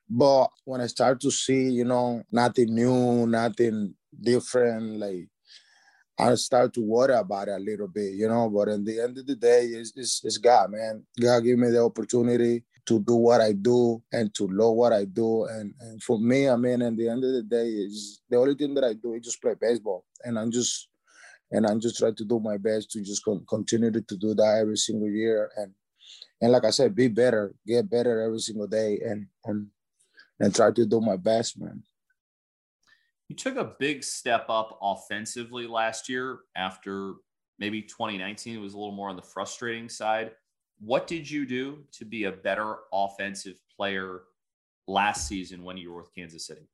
But 0.10 0.48
when 0.65 0.81
I 0.81 0.88
start 0.88 1.22
to 1.22 1.31
see, 1.31 1.69
you 1.69 1.86
know, 1.86 2.24
nothing 2.31 2.74
new, 2.74 3.27
nothing 3.27 3.93
different, 4.19 5.00
like 5.00 5.27
I 6.19 6.35
start 6.35 6.73
to 6.73 6.81
worry 6.81 7.13
about 7.13 7.47
it 7.47 7.51
a 7.51 7.59
little 7.59 7.88
bit, 7.88 8.13
you 8.13 8.27
know. 8.27 8.49
But 8.49 8.69
at 8.69 8.85
the 8.85 8.99
end 8.99 9.17
of 9.17 9.25
the 9.25 9.35
day, 9.35 9.67
it's, 9.67 9.93
it's, 9.95 10.21
it's 10.23 10.38
God, 10.38 10.71
man. 10.71 11.05
God 11.19 11.41
give 11.41 11.57
me 11.57 11.69
the 11.69 11.81
opportunity 11.83 12.63
to 12.88 12.99
do 12.99 13.15
what 13.15 13.41
I 13.41 13.53
do 13.53 14.01
and 14.11 14.33
to 14.35 14.47
love 14.47 14.75
what 14.75 14.93
I 14.93 15.05
do. 15.05 15.45
And, 15.45 15.73
and 15.79 16.03
for 16.03 16.19
me, 16.19 16.49
I 16.49 16.55
mean, 16.57 16.81
at 16.81 16.97
the 16.97 17.07
end 17.09 17.23
of 17.23 17.31
the 17.33 17.43
day, 17.43 17.67
is 17.67 18.21
the 18.29 18.38
only 18.38 18.55
thing 18.55 18.73
that 18.75 18.83
I 18.83 18.93
do 18.93 19.13
is 19.13 19.23
just 19.23 19.41
play 19.41 19.53
baseball. 19.59 20.05
And 20.23 20.38
I'm 20.38 20.51
just 20.51 20.89
and 21.51 21.65
I'm 21.65 21.79
just 21.79 21.97
trying 21.97 22.15
to 22.15 22.25
do 22.25 22.39
my 22.39 22.57
best 22.57 22.91
to 22.91 23.01
just 23.01 23.23
con- 23.23 23.45
continue 23.49 23.91
to 23.91 24.17
do 24.17 24.33
that 24.35 24.57
every 24.61 24.77
single 24.77 25.09
year. 25.09 25.51
And 25.57 25.73
and 26.41 26.51
like 26.51 26.65
I 26.65 26.69
said, 26.69 26.95
be 26.95 27.07
better, 27.07 27.53
get 27.65 27.89
better 27.89 28.21
every 28.21 28.39
single 28.39 28.67
day, 28.67 28.99
and 29.05 29.27
and 29.45 29.67
and 30.39 30.55
try 30.55 30.71
to 30.71 30.85
do 30.85 31.01
my 31.01 31.17
best, 31.17 31.59
man. 31.59 31.83
You 33.29 33.36
took 33.36 33.57
a 33.57 33.75
big 33.79 34.03
step 34.03 34.48
up 34.50 34.79
offensively 34.81 35.67
last 35.67 36.09
year 36.09 36.39
after 36.55 37.13
maybe 37.59 37.83
2019 37.83 38.59
was 38.59 38.74
a 38.74 38.77
little 38.77 38.91
more 38.91 39.09
on 39.09 39.15
the 39.15 39.21
frustrating 39.21 39.88
side. 39.88 40.31
What 40.79 41.05
did 41.05 41.29
you 41.29 41.45
do 41.45 41.83
to 41.93 42.05
be 42.05 42.24
a 42.24 42.31
better 42.31 42.77
offensive 42.91 43.55
player 43.77 44.21
last 44.88 45.27
season 45.27 45.63
when 45.63 45.77
you 45.77 45.91
were 45.91 46.01
with 46.01 46.15
Kansas 46.15 46.48
City? 46.48 46.67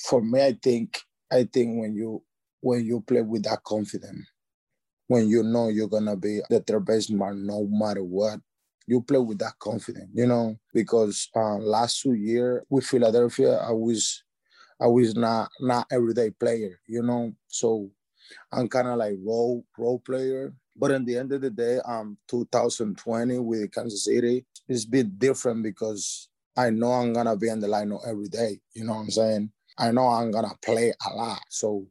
For 0.00 0.22
me, 0.22 0.44
I 0.44 0.56
think 0.62 1.00
I 1.32 1.48
think 1.52 1.80
when 1.80 1.94
you 1.94 2.22
when 2.60 2.84
you 2.84 3.00
play 3.00 3.22
with 3.22 3.42
that 3.42 3.64
confidence, 3.64 4.30
when 5.08 5.28
you 5.28 5.42
know 5.42 5.68
you're 5.68 5.88
gonna 5.88 6.16
be 6.16 6.40
the 6.48 6.60
third 6.60 6.84
baseman 6.84 7.46
no 7.46 7.66
matter 7.68 8.04
what, 8.04 8.38
you 8.86 9.02
play 9.02 9.18
with 9.18 9.38
that 9.38 9.58
confidence, 9.58 10.10
you 10.14 10.26
know, 10.26 10.56
because 10.72 11.28
uh, 11.34 11.56
last 11.56 12.02
two 12.02 12.12
years 12.12 12.62
with 12.68 12.84
Philadelphia, 12.84 13.56
I 13.56 13.72
was 13.72 14.22
I 14.80 14.86
was 14.86 15.14
not 15.16 15.50
not 15.60 15.86
everyday 15.90 16.30
player, 16.30 16.78
you 16.86 17.02
know. 17.02 17.32
So 17.48 17.90
I'm 18.52 18.68
kind 18.68 18.88
of 18.88 18.98
like 18.98 19.16
role 19.22 19.64
role 19.78 20.00
player. 20.00 20.54
But 20.76 20.90
in 20.92 21.04
the 21.04 21.16
end 21.18 21.32
of 21.32 21.40
the 21.40 21.50
day, 21.50 21.80
um, 21.86 22.18
2020 22.28 23.38
with 23.38 23.72
Kansas 23.72 24.04
City, 24.04 24.44
it's 24.68 24.84
a 24.84 24.88
bit 24.88 25.18
different 25.18 25.62
because 25.62 26.28
I 26.56 26.70
know 26.70 26.92
I'm 26.92 27.12
gonna 27.12 27.36
be 27.36 27.48
in 27.48 27.60
the 27.60 27.68
lineup 27.68 28.06
every 28.06 28.28
day. 28.28 28.60
You 28.74 28.84
know 28.84 28.94
what 28.94 29.00
I'm 29.00 29.10
saying? 29.10 29.52
I 29.78 29.90
know 29.92 30.08
I'm 30.08 30.30
gonna 30.30 30.54
play 30.64 30.92
a 31.06 31.14
lot. 31.14 31.40
So 31.50 31.86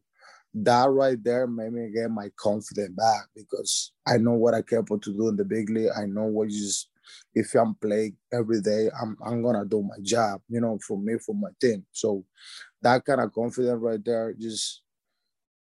that 0.54 0.88
right 0.90 1.22
there 1.22 1.46
made 1.46 1.72
me 1.72 1.90
get 1.94 2.10
my 2.10 2.30
confidence 2.36 2.94
back 2.96 3.26
because 3.34 3.92
I 4.06 4.16
know 4.18 4.32
what 4.32 4.54
I'm 4.54 4.62
capable 4.62 4.98
to 5.00 5.12
do 5.12 5.28
in 5.28 5.36
the 5.36 5.44
big 5.44 5.68
league. 5.70 5.90
I 5.96 6.06
know 6.06 6.24
what 6.24 6.48
is 6.48 6.88
if 7.34 7.54
I'm 7.54 7.74
playing 7.76 8.16
every 8.32 8.60
day, 8.62 8.88
I'm 9.00 9.16
I'm 9.24 9.42
gonna 9.42 9.64
do 9.64 9.82
my 9.82 9.96
job, 10.02 10.40
you 10.48 10.60
know, 10.60 10.78
for 10.86 10.98
me, 10.98 11.18
for 11.24 11.34
my 11.34 11.50
team. 11.60 11.84
So 11.92 12.24
that 12.82 13.04
kind 13.04 13.20
of 13.20 13.32
confidence 13.32 13.80
right 13.80 14.04
there 14.04 14.34
just 14.38 14.82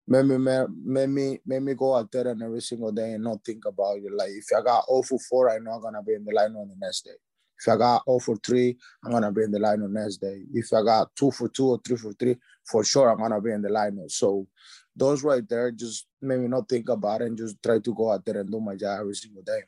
made 0.07 0.27
me 0.27 0.37
made 0.85 1.09
me 1.09 1.39
made 1.47 1.63
me 1.63 1.75
go 1.75 1.95
out 1.95 2.11
there 2.13 2.29
and 2.29 2.43
every 2.43 2.61
single 2.61 2.93
day 2.93 3.13
and 3.13 3.25
not 3.25 3.45
think 3.45 3.65
about 3.65 3.99
it. 3.99 4.13
Like 4.13 4.31
if 4.31 4.47
I 4.57 4.63
got 4.63 4.87
0 4.87 5.03
for 5.03 5.19
4, 5.19 5.51
I 5.51 5.59
know 5.59 5.73
I'm 5.73 5.83
gonna 5.83 6.03
be 6.03 6.15
in 6.15 6.25
the 6.25 6.33
line 6.33 6.55
on 6.57 6.69
the 6.69 6.77
next 6.79 7.05
day. 7.05 7.17
If 7.59 7.69
I 7.73 7.77
got 7.77 8.03
0 8.07 8.19
for 8.19 8.37
3, 8.37 8.77
I'm 9.05 9.13
gonna 9.13 9.33
be 9.33 9.43
in 9.43 9.51
the 9.51 9.59
line 9.59 9.83
on 9.83 9.93
the 9.93 10.01
next 10.01 10.19
day. 10.19 10.43
If 10.53 10.73
I 10.73 10.83
got 10.83 11.15
2 11.17 11.31
for 11.31 11.49
2 11.49 11.67
or 11.67 11.81
3 11.87 11.97
for 11.97 12.13
3, 12.13 12.37
for 12.71 12.85
sure 12.85 13.09
I'm 13.09 13.19
gonna 13.19 13.41
be 13.41 13.53
in 13.53 13.63
the 13.63 13.71
lineup. 13.71 14.11
So 14.11 14.47
those 14.95 15.25
right 15.25 15.49
there 15.49 15.71
just 15.71 16.07
made 16.21 16.41
me 16.41 16.49
not 16.49 16.69
think 16.69 16.89
about 16.89 17.23
it 17.23 17.27
and 17.27 17.39
just 17.39 17.63
try 17.63 17.79
to 17.79 17.95
go 17.95 18.13
out 18.13 18.25
there 18.25 18.41
and 18.41 18.51
do 18.51 18.61
my 18.61 18.77
job 18.77 19.01
every 19.01 19.15
single 19.15 19.43
day. 19.43 19.63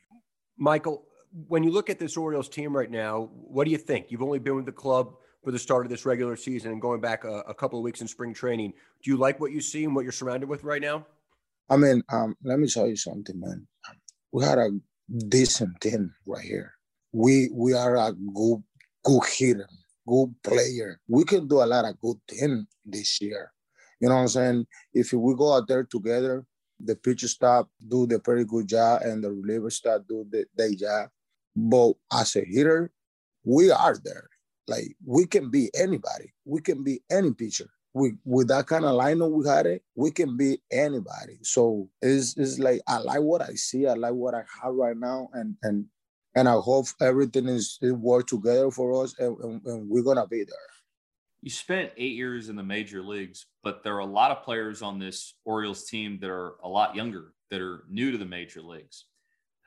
Maikel, 0.61 1.03
when 1.49 1.63
you 1.63 1.71
look 1.71 1.91
at 1.91 1.99
this 1.99 2.17
Orioles 2.17 2.49
team 2.49 2.77
right 2.77 2.91
now, 2.91 3.31
what 3.33 3.65
do 3.65 3.71
you 3.71 3.79
think? 3.79 4.11
You've 4.11 4.23
only 4.23 4.39
been 4.39 4.57
with 4.57 4.67
the 4.67 4.73
club 4.73 5.15
for 5.47 5.53
the 5.53 5.59
start 5.61 5.87
of 5.87 5.91
this 5.91 6.05
regular 6.05 6.35
season 6.35 6.73
and 6.73 6.83
going 6.83 7.01
back 7.01 7.23
a, 7.23 7.45
a 7.47 7.55
couple 7.55 7.79
of 7.79 7.85
weeks 7.85 8.01
in 8.01 8.09
spring 8.09 8.35
training. 8.35 8.73
Do 9.01 9.13
you 9.13 9.17
like 9.17 9.39
what 9.39 9.53
you 9.53 9.61
see 9.61 9.85
and 9.85 9.95
what 9.95 10.03
you're 10.03 10.11
surrounded 10.11 10.49
with 10.49 10.65
right 10.65 10.83
now? 10.83 11.07
I 11.71 11.77
mean, 11.77 12.03
um, 12.13 12.37
let 12.43 12.59
me 12.59 12.67
tell 12.67 12.89
you 12.89 12.97
something, 12.97 13.39
man. 13.39 13.65
We 14.33 14.45
had 14.45 14.59
a 14.59 14.71
decent 15.29 15.81
team 15.81 16.13
right 16.27 16.45
here. 16.45 16.73
We 17.13 17.49
we 17.53 17.75
are 17.75 17.95
a 17.95 18.13
good 18.13 18.65
good 19.05 19.23
hitter, 19.39 19.69
good 20.05 20.35
player. 20.43 20.99
We 21.07 21.23
can 21.23 21.47
do 21.47 21.63
a 21.63 21.71
lot 21.75 21.85
of 21.85 22.01
good 22.01 22.17
things 22.29 22.67
this 22.85 23.21
year. 23.21 23.53
You 24.01 24.09
know 24.09 24.17
what 24.17 24.23
I'm 24.23 24.29
saying? 24.29 24.67
If 24.95 25.13
we 25.13 25.37
go 25.37 25.55
out 25.55 25.69
there 25.69 25.85
together, 25.85 26.45
the 26.81 26.97
pitcher 26.97 27.29
staff 27.29 27.67
do 27.87 28.09
the 28.09 28.19
pretty 28.19 28.47
good 28.47 28.67
job 28.67 29.03
and 29.03 29.23
the 29.23 29.31
reliever 29.31 29.71
staff 29.71 30.01
do 30.09 30.27
the, 30.29 30.45
their 30.57 30.75
job. 30.75 31.11
But 31.55 31.93
as 32.13 32.35
a 32.35 32.45
hitter, 32.45 32.91
we 33.45 33.71
are 33.71 33.97
there. 34.03 34.29
Like 34.69 34.97
we 35.05 35.27
can 35.27 35.51
be 35.51 35.71
anybody. 35.75 36.33
We 36.45 36.61
can 36.61 36.83
be 36.83 37.01
any 37.11 37.33
pitcher. 37.33 37.71
We, 37.95 38.13
with 38.25 38.49
that 38.49 38.67
kind 38.67 38.85
of 38.85 38.99
lineup 39.01 39.31
we 39.31 39.49
had 39.49 39.65
it, 39.65 39.83
we 39.95 40.11
can 40.11 40.37
be 40.37 40.61
anybody. 40.71 41.39
So 41.43 41.89
it's, 42.03 42.37
it's 42.37 42.59
like 42.59 42.83
I 42.87 42.99
like 42.99 43.21
what 43.21 43.41
I 43.41 43.55
see. 43.55 43.87
I 43.87 43.95
like 43.95 44.13
what 44.13 44.35
I 44.35 44.43
have 44.63 44.75
right 44.75 44.97
now, 44.97 45.31
and 45.33 45.57
and 45.63 45.87
and 46.35 46.49
I 46.49 46.53
hope 46.53 46.87
everything 47.01 47.49
is, 47.49 47.79
is 47.81 47.95
work 47.95 48.27
together 48.27 48.71
for 48.71 49.03
us, 49.03 49.15
and, 49.19 49.39
and, 49.39 49.63
and 49.65 49.89
we're 49.89 50.03
gonna 50.03 50.27
be 50.27 50.45
there. 50.45 50.57
You 51.41 51.51
spent 51.51 51.93
eight 51.97 52.15
years 52.15 52.51
in 52.51 52.57
the 52.57 52.63
major 52.63 53.03
leagues, 53.03 53.47
but 53.63 53.83
there 53.83 53.95
are 53.95 54.01
a 54.01 54.05
lot 54.05 54.31
of 54.31 54.43
players 54.43 54.83
on 54.83 54.99
this 54.99 55.35
Orioles 55.45 55.85
team 55.85 56.19
that 56.21 56.29
are 56.29 56.57
a 56.63 56.69
lot 56.69 56.95
younger, 56.95 57.33
that 57.51 57.63
are 57.63 57.85
new 57.89 58.11
to 58.11 58.19
the 58.19 58.27
major 58.27 58.61
leagues. 58.61 59.07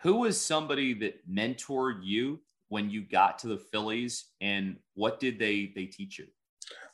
Who 0.02 0.18
was 0.18 0.40
somebody 0.40 0.94
that 0.96 1.28
mentored 1.28 2.02
you 2.04 2.42
when 2.70 2.90
you 2.90 3.02
got 3.02 3.38
to 3.40 3.48
the 3.48 3.58
Phillies, 3.58 4.26
and 4.42 4.78
what 4.94 5.20
did 5.20 5.38
they 5.38 5.72
they 5.76 5.86
teach 5.86 6.18
you? 6.20 6.28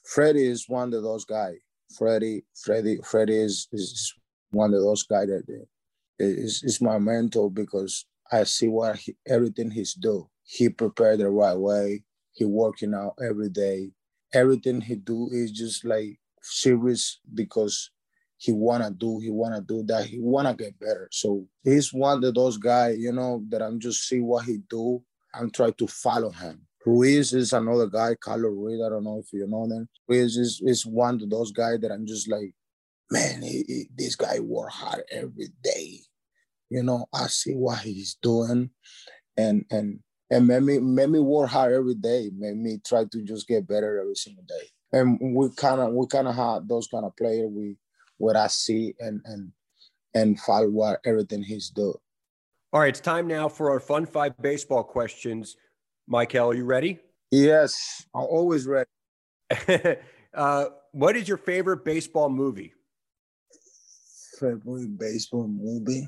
Freddy 0.06 0.46
is 0.46 0.68
one 0.68 0.94
of 0.94 1.04
those 1.04 1.26
guys. 1.26 1.58
Freddy, 1.98 2.44
Freddy, 2.64 2.98
Freddy 3.04 3.38
is, 3.38 3.68
is 3.72 4.14
one 4.52 4.74
of 4.74 4.82
those 4.82 5.04
guys 5.04 5.28
that 5.28 5.44
eh, 5.50 5.64
is, 6.20 6.64
is 6.64 6.82
my 6.82 6.98
mentor 6.98 7.52
because 7.52 8.06
I 8.32 8.44
see 8.44 8.68
what 8.68 8.98
he, 8.98 9.16
everything 9.28 9.70
he's 9.70 9.94
do. 9.94 10.30
He 10.44 10.70
prepared 10.70 11.20
the 11.20 11.30
right 11.30 11.58
way. 11.58 12.04
He 12.34 12.46
working 12.46 12.94
out 12.94 13.14
every 13.24 13.50
day. 13.50 13.92
Everything 14.34 14.82
he 14.82 14.96
do 14.96 15.30
is 15.32 15.52
just 15.52 15.86
like 15.86 16.20
serious 16.42 17.20
because 17.34 17.92
he 18.38 18.52
wanna 18.52 18.92
do. 18.92 19.20
He 19.20 19.30
wanna 19.30 19.62
do 19.62 19.84
that. 19.84 20.06
He 20.06 20.20
wanna 20.20 20.54
get 20.54 20.80
better. 20.80 21.08
So 21.12 21.48
he's 21.64 21.94
one 21.94 22.24
of 22.24 22.34
those 22.34 22.58
guys, 22.58 22.98
you 23.00 23.12
know, 23.12 23.44
that 23.50 23.62
I'm 23.62 23.80
just 23.80 24.08
see 24.08 24.20
what 24.20 24.46
he 24.46 24.60
do 24.70 25.02
and 25.40 25.54
try 25.54 25.72
to 25.72 25.88
follow 25.88 26.30
him. 26.30 26.62
Ruiz 26.86 27.34
is 27.34 27.54
another 27.54 27.88
guy, 27.88 28.16
Carlos 28.16 28.52
Ruiz. 28.52 28.82
I 28.86 28.90
don't 28.90 29.04
know 29.04 29.20
if 29.20 29.34
you 29.34 29.48
know 29.48 29.68
them. 29.68 29.90
Ruiz 30.08 30.38
is, 30.38 30.62
is 30.64 30.86
one 30.86 31.16
of 31.16 31.30
those 31.30 31.52
guys 31.52 31.80
that 31.80 31.92
I'm 31.92 32.06
just 32.06 32.30
like, 32.30 32.54
man, 33.10 33.42
he, 33.42 33.64
he, 33.68 33.90
this 33.96 34.16
guy 34.16 34.40
work 34.40 34.72
hard 34.72 35.04
every 35.12 35.50
day. 35.64 36.00
You 36.70 36.84
know, 36.84 37.06
I 37.14 37.28
see 37.28 37.54
what 37.54 37.80
he's 37.80 38.18
doing, 38.22 38.72
and 39.38 39.66
and 39.70 40.00
and 40.32 40.48
made 40.48 40.64
me 40.64 40.80
made 40.80 41.10
me 41.10 41.20
work 41.20 41.50
hard 41.50 41.74
every 41.74 41.94
day. 41.94 42.32
Made 42.36 42.58
me 42.58 42.80
try 42.86 43.06
to 43.06 43.22
just 43.24 43.48
get 43.48 43.68
better 43.68 44.00
every 44.00 44.16
single 44.16 44.44
day. 44.44 44.68
And 44.92 45.20
we 45.36 45.50
kind 45.56 45.80
of 45.82 45.94
we 45.94 46.08
kind 46.08 46.28
of 46.28 46.36
have 46.36 46.68
those 46.68 46.88
kind 46.88 47.06
of 47.06 47.16
players. 47.16 47.50
We 47.52 47.78
what 48.18 48.36
I 48.36 48.48
see 48.48 48.96
and 49.00 49.22
and 49.26 49.52
and 50.16 50.40
follow 50.40 50.70
what 50.70 51.02
everything 51.06 51.44
he's 51.44 51.70
doing. 51.70 51.94
All 52.76 52.82
right, 52.82 52.90
it's 52.90 53.00
time 53.00 53.26
now 53.26 53.48
for 53.48 53.72
our 53.72 53.80
fun 53.80 54.06
five 54.06 54.34
baseball 54.42 54.84
questions. 54.84 55.56
Maikel, 56.12 56.48
are 56.48 56.54
you 56.54 56.66
ready? 56.66 57.00
Yes, 57.32 58.06
I'm 58.14 58.24
always 58.24 58.68
ready. 58.68 58.90
uh, 60.34 60.66
what 60.92 61.16
is 61.16 61.26
your 61.26 61.38
favorite 61.38 61.86
baseball 61.86 62.28
movie? 62.28 62.74
Favorite 64.38 65.00
baseball 65.00 65.48
movie? 65.48 66.06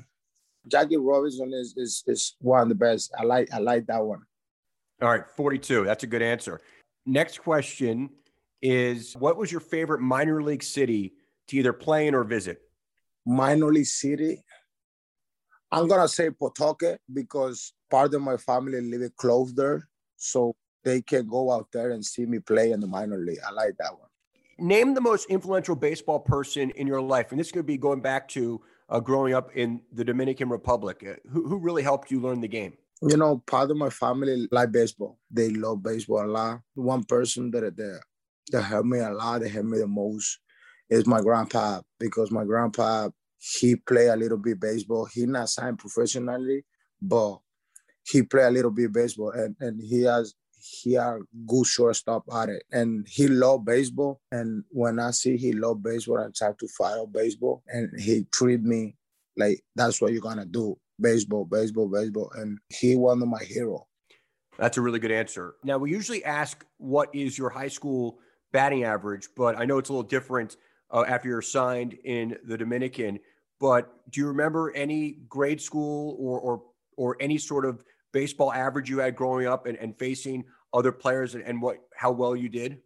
Jackie 0.70 0.98
Robinson 0.98 1.54
is, 1.54 1.72
is 1.78 2.04
is 2.06 2.36
one 2.42 2.64
of 2.64 2.68
the 2.68 2.74
best. 2.74 3.14
I 3.18 3.24
like 3.24 3.48
I 3.50 3.60
like 3.60 3.86
that 3.86 4.04
one. 4.04 4.20
All 5.00 5.08
right, 5.08 5.26
42. 5.26 5.86
That's 5.86 6.04
a 6.04 6.06
good 6.06 6.20
answer. 6.20 6.60
Next 7.06 7.38
question 7.38 8.10
is 8.60 9.16
what 9.16 9.38
was 9.38 9.50
your 9.50 9.62
favorite 9.62 10.02
minor 10.02 10.42
league 10.42 10.62
city 10.62 11.14
to 11.46 11.56
either 11.56 11.72
play 11.72 12.08
in 12.08 12.14
or 12.14 12.24
visit? 12.24 12.60
Minor 13.24 13.72
league 13.72 13.86
city. 13.86 14.44
I'm 15.70 15.86
gonna 15.86 16.08
say 16.08 16.30
Potoke 16.30 16.98
because 17.12 17.72
part 17.90 18.14
of 18.14 18.22
my 18.22 18.36
family 18.36 18.80
live 18.80 19.14
close 19.16 19.52
there, 19.52 19.88
so 20.16 20.56
they 20.84 21.02
can 21.02 21.26
go 21.28 21.50
out 21.50 21.68
there 21.72 21.90
and 21.90 22.04
see 22.04 22.24
me 22.24 22.38
play 22.38 22.72
in 22.72 22.80
the 22.80 22.86
minor 22.86 23.18
league. 23.18 23.40
I 23.46 23.52
like 23.52 23.76
that 23.78 23.92
one. 23.92 24.08
Name 24.58 24.94
the 24.94 25.00
most 25.00 25.26
influential 25.28 25.76
baseball 25.76 26.20
person 26.20 26.70
in 26.70 26.86
your 26.86 27.02
life, 27.02 27.30
and 27.30 27.38
this 27.38 27.52
could 27.52 27.66
be 27.66 27.76
going 27.76 28.00
back 28.00 28.28
to 28.28 28.60
uh, 28.88 29.00
growing 29.00 29.34
up 29.34 29.50
in 29.54 29.82
the 29.92 30.04
Dominican 30.04 30.48
Republic. 30.48 31.04
Uh, 31.06 31.14
who, 31.30 31.46
who 31.46 31.58
really 31.58 31.82
helped 31.82 32.10
you 32.10 32.20
learn 32.20 32.40
the 32.40 32.48
game? 32.48 32.72
You 33.02 33.16
know, 33.16 33.42
part 33.46 33.70
of 33.70 33.76
my 33.76 33.90
family 33.90 34.48
like 34.50 34.72
baseball. 34.72 35.18
They 35.30 35.50
love 35.50 35.82
baseball 35.82 36.24
a 36.24 36.26
lot. 36.26 36.60
One 36.74 37.04
person 37.04 37.50
that 37.52 37.76
that, 37.76 38.00
that 38.50 38.62
helped 38.62 38.88
me 38.88 38.98
a 38.98 39.10
lot, 39.10 39.40
that 39.40 39.50
helped 39.50 39.68
me 39.68 39.78
the 39.78 39.86
most, 39.86 40.40
is 40.90 41.06
my 41.06 41.20
grandpa 41.20 41.82
because 42.00 42.30
my 42.30 42.44
grandpa 42.44 43.10
he 43.38 43.76
play 43.76 44.08
a 44.08 44.16
little 44.16 44.38
bit 44.38 44.60
baseball. 44.60 45.06
He 45.06 45.26
not 45.26 45.48
signed 45.48 45.78
professionally, 45.78 46.64
but 47.00 47.38
he 48.02 48.22
play 48.22 48.44
a 48.44 48.50
little 48.50 48.70
bit 48.70 48.92
baseball, 48.92 49.30
and, 49.30 49.54
and 49.60 49.80
he 49.80 50.02
has 50.02 50.34
he 50.60 50.96
are 50.96 51.20
good 51.46 51.66
shortstop 51.66 52.24
at 52.34 52.48
it, 52.48 52.62
and 52.72 53.06
he 53.08 53.28
love 53.28 53.64
baseball. 53.64 54.20
And 54.32 54.64
when 54.70 54.98
I 54.98 55.12
see 55.12 55.36
he 55.36 55.52
love 55.52 55.82
baseball, 55.82 56.18
I 56.18 56.28
try 56.34 56.52
to 56.58 56.68
follow 56.76 57.06
baseball, 57.06 57.62
and 57.68 57.90
he 57.98 58.26
treat 58.32 58.62
me 58.62 58.96
like 59.36 59.62
that's 59.76 60.00
what 60.00 60.12
you're 60.12 60.22
gonna 60.22 60.46
do, 60.46 60.76
baseball, 61.00 61.44
baseball, 61.44 61.88
baseball, 61.88 62.30
and 62.34 62.58
he 62.68 62.96
one 62.96 63.22
of 63.22 63.28
my 63.28 63.42
hero. 63.42 63.86
That's 64.58 64.76
a 64.76 64.80
really 64.80 64.98
good 64.98 65.12
answer. 65.12 65.54
Now 65.62 65.78
we 65.78 65.90
usually 65.90 66.24
ask 66.24 66.64
what 66.78 67.14
is 67.14 67.38
your 67.38 67.50
high 67.50 67.68
school 67.68 68.18
batting 68.52 68.84
average, 68.84 69.28
but 69.36 69.56
I 69.56 69.64
know 69.64 69.78
it's 69.78 69.88
a 69.88 69.92
little 69.92 70.08
different 70.08 70.56
uh, 70.90 71.04
after 71.06 71.28
you're 71.28 71.42
signed 71.42 71.96
in 72.04 72.36
the 72.44 72.56
Dominican. 72.56 73.20
But 73.60 73.92
do 74.10 74.20
you 74.20 74.28
remember 74.28 74.72
any 74.74 75.18
grade 75.28 75.60
school 75.60 76.16
or 76.18 76.40
or 76.40 76.62
or 76.96 77.16
any 77.20 77.38
sort 77.38 77.64
of 77.64 77.84
baseball 78.12 78.52
average 78.52 78.88
you 78.88 78.98
had 78.98 79.16
growing 79.16 79.46
up 79.46 79.66
and, 79.66 79.76
and 79.78 79.98
facing 79.98 80.44
other 80.72 80.92
players 80.92 81.34
and, 81.34 81.44
and 81.44 81.60
what 81.60 81.78
how 81.94 82.12
well 82.12 82.36
you 82.36 82.48
did? 82.48 82.78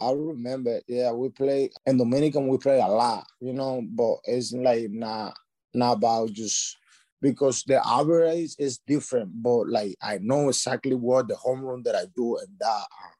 I 0.00 0.10
remember, 0.12 0.80
yeah, 0.88 1.12
we 1.12 1.28
play 1.30 1.70
in 1.86 1.96
Dominican. 1.96 2.48
We 2.48 2.58
play 2.58 2.80
a 2.80 2.86
lot, 2.86 3.26
you 3.40 3.52
know, 3.52 3.82
but 3.88 4.16
it's 4.24 4.52
like 4.52 4.90
not 4.90 5.36
not 5.72 5.92
about 5.94 6.32
just 6.32 6.76
because 7.22 7.62
the 7.62 7.80
average 7.86 8.54
is 8.58 8.78
different. 8.78 9.30
But 9.42 9.68
like 9.68 9.96
I 10.02 10.18
know 10.18 10.48
exactly 10.48 10.94
what 10.94 11.28
the 11.28 11.36
home 11.36 11.62
run 11.62 11.82
that 11.84 11.94
I 11.94 12.04
do 12.14 12.36
and 12.36 12.48
that 12.60 12.66
uh, 12.66 13.14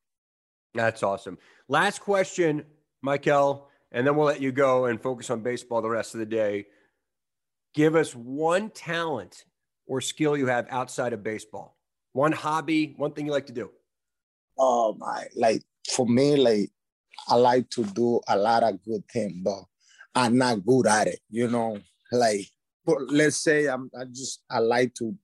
That's 0.75 1.03
awesome. 1.03 1.39
Last 1.69 2.01
question, 2.01 2.65
Maikel, 3.05 3.67
and 3.95 4.05
then 4.05 4.17
we'll 4.17 4.27
let 4.27 4.43
you 4.43 4.51
go 4.51 4.87
and 4.87 5.01
focus 5.01 5.31
on 5.31 5.41
baseball 5.41 5.81
the 5.81 5.89
rest 5.89 6.15
of 6.15 6.21
the 6.21 6.27
day. 6.27 6.67
Give 7.75 7.95
us 7.95 8.13
one 8.13 8.71
talent 8.71 9.45
or 9.87 10.01
skill 10.01 10.37
you 10.37 10.49
have 10.49 10.67
outside 10.69 11.13
of 11.13 11.23
baseball. 11.23 11.79
One 12.13 12.33
hobby, 12.33 12.95
one 12.97 13.13
thing 13.13 13.27
you 13.27 13.33
like 13.33 13.47
to 13.47 13.53
do. 13.53 13.71
Oh 14.59 14.95
my, 14.99 15.27
like 15.37 15.63
for 15.91 16.07
me, 16.07 16.37
like 16.37 16.71
I 17.29 17.37
like 17.37 17.71
to 17.71 17.85
do 17.85 18.21
a 18.29 18.37
lot 18.37 18.65
of 18.65 18.83
good 18.85 19.05
things, 19.13 19.35
but 19.43 19.63
I'm 20.15 20.37
not 20.37 20.67
good 20.67 20.87
at 20.87 21.07
it. 21.07 21.21
You 21.31 21.49
know, 21.49 21.79
like 22.13 22.47
let's 22.87 23.37
say 23.37 23.67
I'm 23.67 23.91
I 23.99 24.05
just 24.07 24.43
I 24.51 24.59
like 24.59 24.95
to 24.95 25.15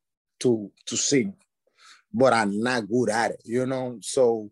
to 0.40 0.70
to 0.86 0.96
sing, 0.96 1.34
but 2.12 2.32
I'm 2.32 2.60
not 2.60 2.88
good 2.88 3.10
at 3.10 3.32
it. 3.32 3.42
You 3.44 3.66
know, 3.66 3.98
so 4.00 4.50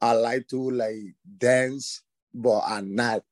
I 0.00 0.12
like 0.12 0.48
to 0.48 0.70
like 0.70 1.14
dance, 1.38 2.02
but 2.34 2.60
I'm 2.60 2.94
not. 2.94 3.22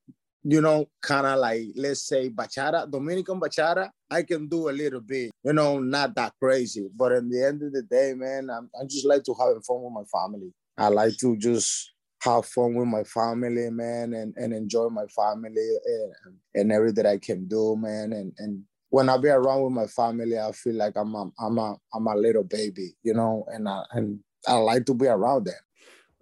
You 0.48 0.60
know, 0.60 0.86
kind 1.02 1.26
of 1.26 1.40
like 1.40 1.62
let's 1.74 2.06
say 2.06 2.30
bachata, 2.30 2.88
Dominican 2.88 3.40
bachata. 3.40 3.90
I 4.08 4.22
can 4.22 4.46
do 4.46 4.68
a 4.68 4.70
little 4.70 5.00
bit. 5.00 5.32
You 5.42 5.52
know, 5.52 5.80
not 5.80 6.14
that 6.14 6.34
crazy, 6.40 6.88
but 6.94 7.10
in 7.10 7.28
the 7.28 7.44
end 7.44 7.64
of 7.64 7.72
the 7.72 7.82
day, 7.82 8.14
man, 8.14 8.48
I'm 8.48 8.70
I 8.80 8.84
just 8.84 9.04
like 9.04 9.24
to 9.24 9.34
have 9.34 9.64
fun 9.64 9.82
with 9.82 9.92
my 9.92 10.04
family. 10.04 10.52
I 10.78 10.86
like 10.88 11.16
to 11.18 11.36
just 11.36 11.90
have 12.20 12.46
fun 12.46 12.74
with 12.74 12.88
my 12.88 13.04
family, 13.04 13.70
man, 13.70 14.14
and, 14.14 14.34
and 14.36 14.52
enjoy 14.52 14.88
my 14.88 15.06
family 15.06 15.78
and, 15.84 16.34
and 16.54 16.72
everything 16.72 17.06
I 17.06 17.18
can 17.18 17.46
do, 17.48 17.76
man. 17.76 18.12
And 18.12 18.32
and 18.38 18.62
when 18.90 19.08
I 19.08 19.16
be 19.16 19.28
around 19.28 19.62
with 19.62 19.72
my 19.72 19.86
family, 19.86 20.38
I 20.38 20.52
feel 20.52 20.74
like 20.74 20.96
I'm 20.96 21.14
a, 21.14 21.30
I'm 21.38 21.58
a 21.58 21.76
I'm 21.94 22.06
a 22.06 22.14
little 22.14 22.44
baby, 22.44 22.94
you 23.02 23.14
know, 23.14 23.44
and 23.48 23.68
I 23.68 23.82
and 23.92 24.20
I 24.46 24.54
like 24.54 24.86
to 24.86 24.94
be 24.94 25.06
around 25.06 25.46
them. 25.46 25.54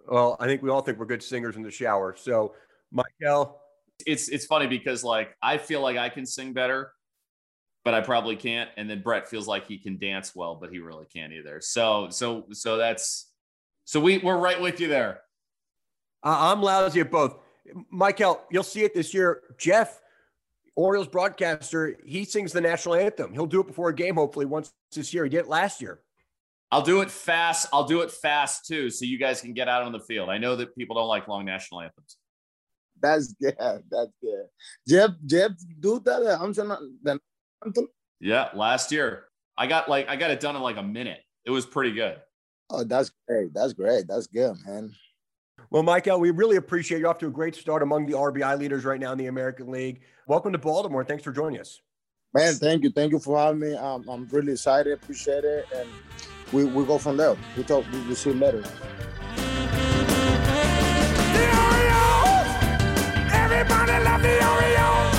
Well, 0.07 0.37
I 0.39 0.45
think 0.45 0.61
we 0.61 0.69
all 0.69 0.81
think 0.81 0.99
we're 0.99 1.05
good 1.05 1.23
singers 1.23 1.55
in 1.55 1.63
the 1.63 1.71
shower. 1.71 2.15
So, 2.17 2.53
Maikel, 2.93 3.55
It's 4.05 4.29
it's 4.29 4.45
funny 4.45 4.67
because 4.67 5.03
like 5.03 5.35
I 5.41 5.57
feel 5.57 5.81
like 5.81 5.97
I 5.97 6.09
can 6.09 6.25
sing 6.25 6.53
better, 6.53 6.91
but 7.83 7.93
I 7.93 8.01
probably 8.01 8.35
can't. 8.35 8.69
And 8.77 8.89
then 8.89 9.01
Brett 9.01 9.27
feels 9.27 9.47
like 9.47 9.67
he 9.67 9.77
can 9.77 9.97
dance 9.97 10.35
well, 10.35 10.55
but 10.55 10.71
he 10.71 10.79
really 10.79 11.05
can't 11.05 11.33
either. 11.33 11.61
So 11.61 12.07
so 12.09 12.45
so 12.51 12.77
that's 12.77 13.31
so 13.85 13.99
we 13.99 14.19
we're 14.19 14.37
right 14.37 14.61
with 14.61 14.79
you 14.79 14.87
there. 14.87 15.21
I'm 16.23 16.61
lousy 16.61 17.01
at 17.01 17.11
both. 17.11 17.37
Maikel, 17.93 18.39
you'll 18.51 18.63
see 18.63 18.83
it 18.83 18.93
this 18.93 19.13
year. 19.13 19.41
Geoff, 19.57 20.01
Orioles 20.75 21.07
broadcaster, 21.07 21.97
he 22.05 22.25
sings 22.25 22.51
the 22.51 22.61
national 22.61 22.95
anthem. 22.95 23.31
He'll 23.31 23.45
do 23.45 23.61
it 23.61 23.67
before 23.67 23.89
a 23.89 23.95
game, 23.95 24.15
hopefully, 24.15 24.45
once 24.45 24.73
this 24.93 25.13
year. 25.13 25.23
He 25.23 25.29
did 25.29 25.41
it 25.41 25.47
last 25.47 25.81
year. 25.81 26.01
I'll 26.71 26.81
do 26.81 27.01
it 27.01 27.11
fast. 27.11 27.67
I'll 27.71 27.85
do 27.85 28.01
it 28.01 28.11
fast 28.11 28.65
too, 28.65 28.89
so 28.89 29.05
you 29.05 29.17
guys 29.17 29.41
can 29.41 29.53
get 29.53 29.69
out 29.69 29.83
on 29.83 29.91
the 29.91 29.99
field. 29.99 30.29
I 30.29 30.37
know 30.37 30.55
that 30.55 30.75
people 30.75 30.95
don't 30.95 31.07
like 31.07 31.27
long 31.27 31.45
national 31.45 31.81
anthems. 31.81 32.17
That's 33.01 33.33
good. 33.41 33.55
That's 33.57 34.11
good. 34.21 34.45
Geoff, 34.87 35.11
Geoff, 35.25 35.51
do 35.79 35.99
that. 36.05 36.37
I'm 36.41 36.53
saying 36.53 36.69
the 37.03 37.19
anthem. 37.63 37.87
Yeah, 38.19 38.49
last 38.53 38.91
year 38.91 39.25
I 39.57 39.67
got 39.67 39.89
like 39.89 40.09
I 40.09 40.15
got 40.15 40.31
it 40.31 40.39
done 40.39 40.55
in 40.55 40.61
like 40.61 40.77
a 40.77 40.83
minute. 40.83 41.19
It 41.45 41.51
was 41.51 41.65
pretty 41.65 41.91
good. 41.91 42.17
Oh, 42.69 42.83
that's 42.83 43.11
great. 43.27 43.53
That's 43.53 43.73
great. 43.73 44.07
That's 44.07 44.27
good, 44.27 44.55
man. 44.65 44.91
Well, 45.69 45.83
Maikel, 45.83 46.19
we 46.19 46.31
really 46.31 46.57
appreciate 46.57 46.99
you 46.99 47.07
off 47.07 47.19
to 47.19 47.27
a 47.27 47.31
great 47.31 47.55
start 47.55 47.83
among 47.83 48.05
the 48.05 48.13
RBI 48.13 48.57
leaders 48.57 48.85
right 48.85 48.99
now 48.99 49.11
in 49.11 49.17
the 49.17 49.27
American 49.27 49.71
League. 49.71 50.01
Welcome 50.27 50.51
to 50.53 50.57
Baltimore. 50.57 51.03
Thanks 51.03 51.23
for 51.23 51.31
joining 51.31 51.59
us. 51.59 51.79
Man, 52.33 52.55
thank 52.55 52.83
you. 52.83 52.91
Thank 52.91 53.13
you 53.13 53.19
for 53.19 53.37
having 53.37 53.59
me. 53.61 53.75
Um, 53.75 54.03
I'm 54.09 54.27
really 54.27 54.53
excited. 54.53 54.93
Appreciate 54.93 55.43
it. 55.43 55.65
And 55.73 55.87
we, 56.51 56.65
we 56.65 56.85
go 56.85 56.97
from 56.97 57.17
there. 57.17 57.35
We 57.57 57.63
talk, 57.63 57.85
we, 57.91 57.99
we 58.01 58.15
see 58.15 58.29
you 58.31 58.35
later. 58.35 58.61
The 58.61 58.67
Orioles! 61.65 62.47
Everybody 63.33 64.03
love 64.03 64.21
the 64.21 64.35
Orioles! 64.51 65.15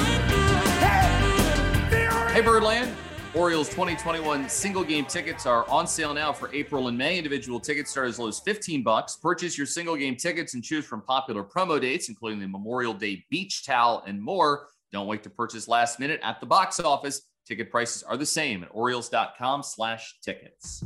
Hey! 0.79 1.89
The 1.91 2.07
Orioles! 2.07 2.33
Hey 2.33 2.41
Birdland, 2.41 2.97
Orioles 3.35 3.69
2021 3.69 4.49
single 4.49 4.85
game 4.85 5.05
tickets 5.05 5.45
are 5.45 5.69
on 5.69 5.87
sale 5.87 6.15
now 6.15 6.33
for 6.33 6.51
April 6.55 6.89
and 6.89 6.97
May. 6.97 7.19
Individual 7.19 7.61
tickets 7.61 7.91
start 7.91 8.09
as 8.09 8.19
low 8.19 8.29
as 8.29 8.39
15 8.41 8.83
bucks. 8.83 9.17
Purchase 9.17 9.59
your 9.59 9.67
single 9.67 9.97
game 9.97 10.17
tickets 10.17 10.55
and 10.55 10.65
choose 10.65 10.87
from 10.87 11.03
popular 11.03 11.45
promo 11.45 11.81
dates, 11.81 12.09
including 12.09 12.41
the 12.41 12.49
Memorial 12.49 12.95
Day 12.95 13.27
beach 13.31 13.67
towel 13.67 14.03
and 14.07 14.23
more. 14.23 14.69
Don't 14.93 15.07
wait 15.07 15.23
to 15.25 15.31
purchase 15.31 15.69
last 15.69 16.01
minute 16.01 16.21
at 16.23 16.41
the 16.41 16.47
box 16.47 16.81
office. 16.81 17.23
Ticket 17.47 17.71
prices 17.71 18.03
are 18.03 18.17
the 18.17 18.27
same 18.27 18.63
at 18.63 18.71
Orioles.com 18.73 19.63
slash 19.63 20.19
tickets. 20.23 20.83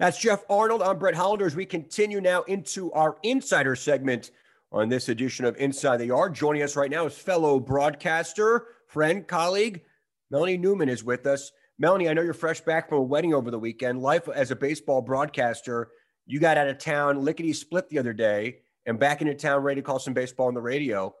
That's 0.00 0.16
Geoff 0.16 0.44
Arnold. 0.48 0.80
I'm 0.80 0.98
Brett 0.98 1.14
Hollander 1.14 1.44
as 1.44 1.54
we 1.54 1.66
continue 1.66 2.22
now 2.22 2.40
into 2.44 2.90
our 2.92 3.18
insider 3.22 3.76
segment 3.76 4.30
on 4.72 4.88
this 4.88 5.10
edition 5.10 5.44
of 5.44 5.58
Inside 5.58 5.98
the 5.98 6.06
Yard. 6.06 6.34
Joining 6.34 6.62
us 6.62 6.74
right 6.74 6.90
now 6.90 7.04
is 7.04 7.14
fellow 7.14 7.60
broadcaster, 7.60 8.68
friend, 8.86 9.28
colleague, 9.28 9.82
Melanie 10.30 10.56
Newman 10.56 10.88
is 10.88 11.04
with 11.04 11.26
us. 11.26 11.52
Melanie, 11.78 12.08
I 12.08 12.14
know 12.14 12.22
you're 12.22 12.32
fresh 12.32 12.62
back 12.62 12.88
from 12.88 12.96
a 12.96 13.02
wedding 13.02 13.34
over 13.34 13.50
the 13.50 13.58
weekend. 13.58 14.00
Life 14.00 14.26
as 14.26 14.50
a 14.50 14.56
baseball 14.56 15.02
broadcaster, 15.02 15.90
you 16.24 16.40
got 16.40 16.56
out 16.56 16.68
of 16.68 16.78
town 16.78 17.22
lickety 17.22 17.52
split 17.52 17.90
the 17.90 17.98
other 17.98 18.14
day 18.14 18.60
and 18.86 18.98
back 18.98 19.20
into 19.20 19.34
town 19.34 19.62
ready 19.62 19.82
to 19.82 19.84
call 19.84 19.98
some 19.98 20.14
baseball 20.14 20.46
on 20.46 20.54
the 20.54 20.62
radio. 20.62 21.14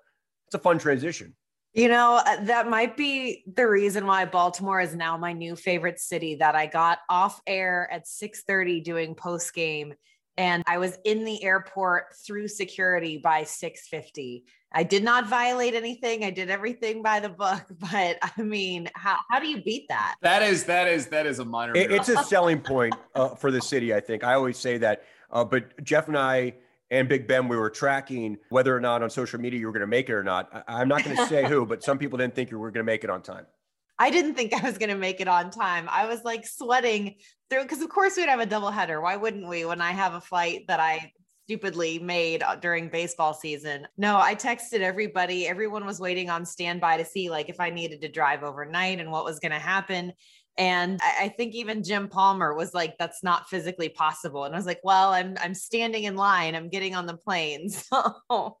It's 0.46 0.54
a 0.54 0.58
fun 0.58 0.78
transition. 0.78 1.34
You 1.72 1.88
know, 1.88 2.20
uh, 2.26 2.44
that 2.44 2.68
might 2.68 2.96
be 2.96 3.44
the 3.54 3.68
reason 3.68 4.04
why 4.04 4.24
Baltimore 4.24 4.80
is 4.80 4.94
now 4.94 5.16
my 5.16 5.32
new 5.32 5.54
favorite 5.54 6.00
city 6.00 6.34
that 6.36 6.56
I 6.56 6.66
got 6.66 6.98
off 7.08 7.40
air 7.46 7.88
at 7.92 8.08
6:30 8.08 8.82
doing 8.82 9.14
post 9.14 9.54
game 9.54 9.94
and 10.36 10.62
I 10.66 10.78
was 10.78 10.96
in 11.04 11.24
the 11.24 11.42
airport 11.44 12.16
through 12.24 12.48
security 12.48 13.18
by 13.18 13.42
6:50. 13.42 14.44
I 14.72 14.84
did 14.84 15.02
not 15.04 15.26
violate 15.26 15.74
anything. 15.74 16.24
I 16.24 16.30
did 16.30 16.48
everything 16.48 17.02
by 17.02 17.20
the 17.20 17.28
book, 17.28 17.62
but 17.78 18.18
I 18.22 18.42
mean, 18.42 18.88
how 18.94 19.18
how 19.30 19.38
do 19.38 19.46
you 19.48 19.62
beat 19.62 19.86
that? 19.88 20.16
That 20.22 20.42
is 20.42 20.64
that 20.64 20.88
is 20.88 21.06
that 21.08 21.26
is 21.26 21.38
a 21.40 21.44
minor. 21.44 21.76
It- 21.76 21.90
it's 21.92 22.08
a 22.08 22.22
selling 22.24 22.60
point 22.60 22.94
uh, 23.14 23.34
for 23.34 23.50
the 23.50 23.60
city, 23.60 23.92
I 23.94 24.00
think. 24.00 24.24
I 24.24 24.34
always 24.34 24.56
say 24.56 24.78
that. 24.78 25.04
Uh, 25.30 25.44
but 25.44 25.82
Geoff 25.84 26.08
and 26.08 26.16
I 26.18 26.54
and 26.90 27.08
Big 27.08 27.26
Ben, 27.26 27.48
we 27.48 27.56
were 27.56 27.70
tracking 27.70 28.36
whether 28.48 28.76
or 28.76 28.80
not 28.80 29.02
on 29.02 29.10
social 29.10 29.40
media 29.40 29.60
you 29.60 29.66
were 29.66 29.72
going 29.72 29.80
to 29.80 29.86
make 29.86 30.08
it 30.08 30.12
or 30.14 30.24
not. 30.24 30.48
I- 30.52 30.80
I'm 30.80 30.88
not 30.88 31.04
going 31.04 31.16
to 31.16 31.26
say 31.26 31.48
who, 31.48 31.64
but 31.64 31.82
some 31.82 31.98
people 31.98 32.18
didn't 32.18 32.34
think 32.34 32.50
you 32.50 32.58
were 32.58 32.70
going 32.70 32.84
to 32.84 32.90
make 32.90 33.04
it 33.04 33.10
on 33.10 33.22
time. 33.22 33.46
I 33.98 34.10
didn't 34.10 34.34
think 34.34 34.54
I 34.54 34.66
was 34.66 34.78
going 34.78 34.88
to 34.88 34.96
make 34.96 35.20
it 35.20 35.28
on 35.28 35.50
time. 35.50 35.86
I 35.90 36.06
was 36.06 36.24
like 36.24 36.46
sweating 36.46 37.16
through 37.50 37.62
because, 37.62 37.82
of 37.82 37.90
course, 37.90 38.16
we'd 38.16 38.28
have 38.28 38.40
a 38.40 38.46
double 38.46 38.70
header. 38.70 39.00
Why 39.00 39.16
wouldn't 39.16 39.46
we 39.46 39.64
when 39.64 39.80
I 39.80 39.92
have 39.92 40.14
a 40.14 40.20
flight 40.20 40.64
that 40.68 40.80
I 40.80 41.12
stupidly 41.44 41.98
made 41.98 42.42
uh, 42.42 42.56
during 42.56 42.88
baseball 42.88 43.34
season? 43.34 43.86
No, 43.98 44.16
I 44.18 44.34
texted 44.34 44.80
everybody. 44.80 45.46
Everyone 45.46 45.84
was 45.84 46.00
waiting 46.00 46.30
on 46.30 46.46
standby 46.46 46.96
to 46.96 47.04
see 47.04 47.28
like 47.28 47.50
if 47.50 47.60
I 47.60 47.68
needed 47.68 48.00
to 48.00 48.08
drive 48.08 48.42
overnight 48.42 49.00
and 49.00 49.12
what 49.12 49.24
was 49.24 49.38
going 49.38 49.52
to 49.52 49.58
happen. 49.58 50.14
And 50.58 51.00
I, 51.02 51.24
I 51.24 51.28
think 51.28 51.54
even 51.54 51.82
Jim 51.82 52.08
Palmer 52.08 52.54
was 52.54 52.74
like, 52.74 52.98
"That's 52.98 53.22
not 53.22 53.48
physically 53.48 53.88
possible." 53.88 54.44
And 54.44 54.54
I 54.54 54.58
was 54.58 54.66
like, 54.66 54.80
"Well, 54.84 55.10
I'm 55.10 55.36
I'm 55.40 55.54
standing 55.54 56.04
in 56.04 56.16
line. 56.16 56.54
I'm 56.54 56.68
getting 56.68 56.94
on 56.94 57.06
the 57.06 57.16
plane." 57.16 57.68
So 57.90 58.58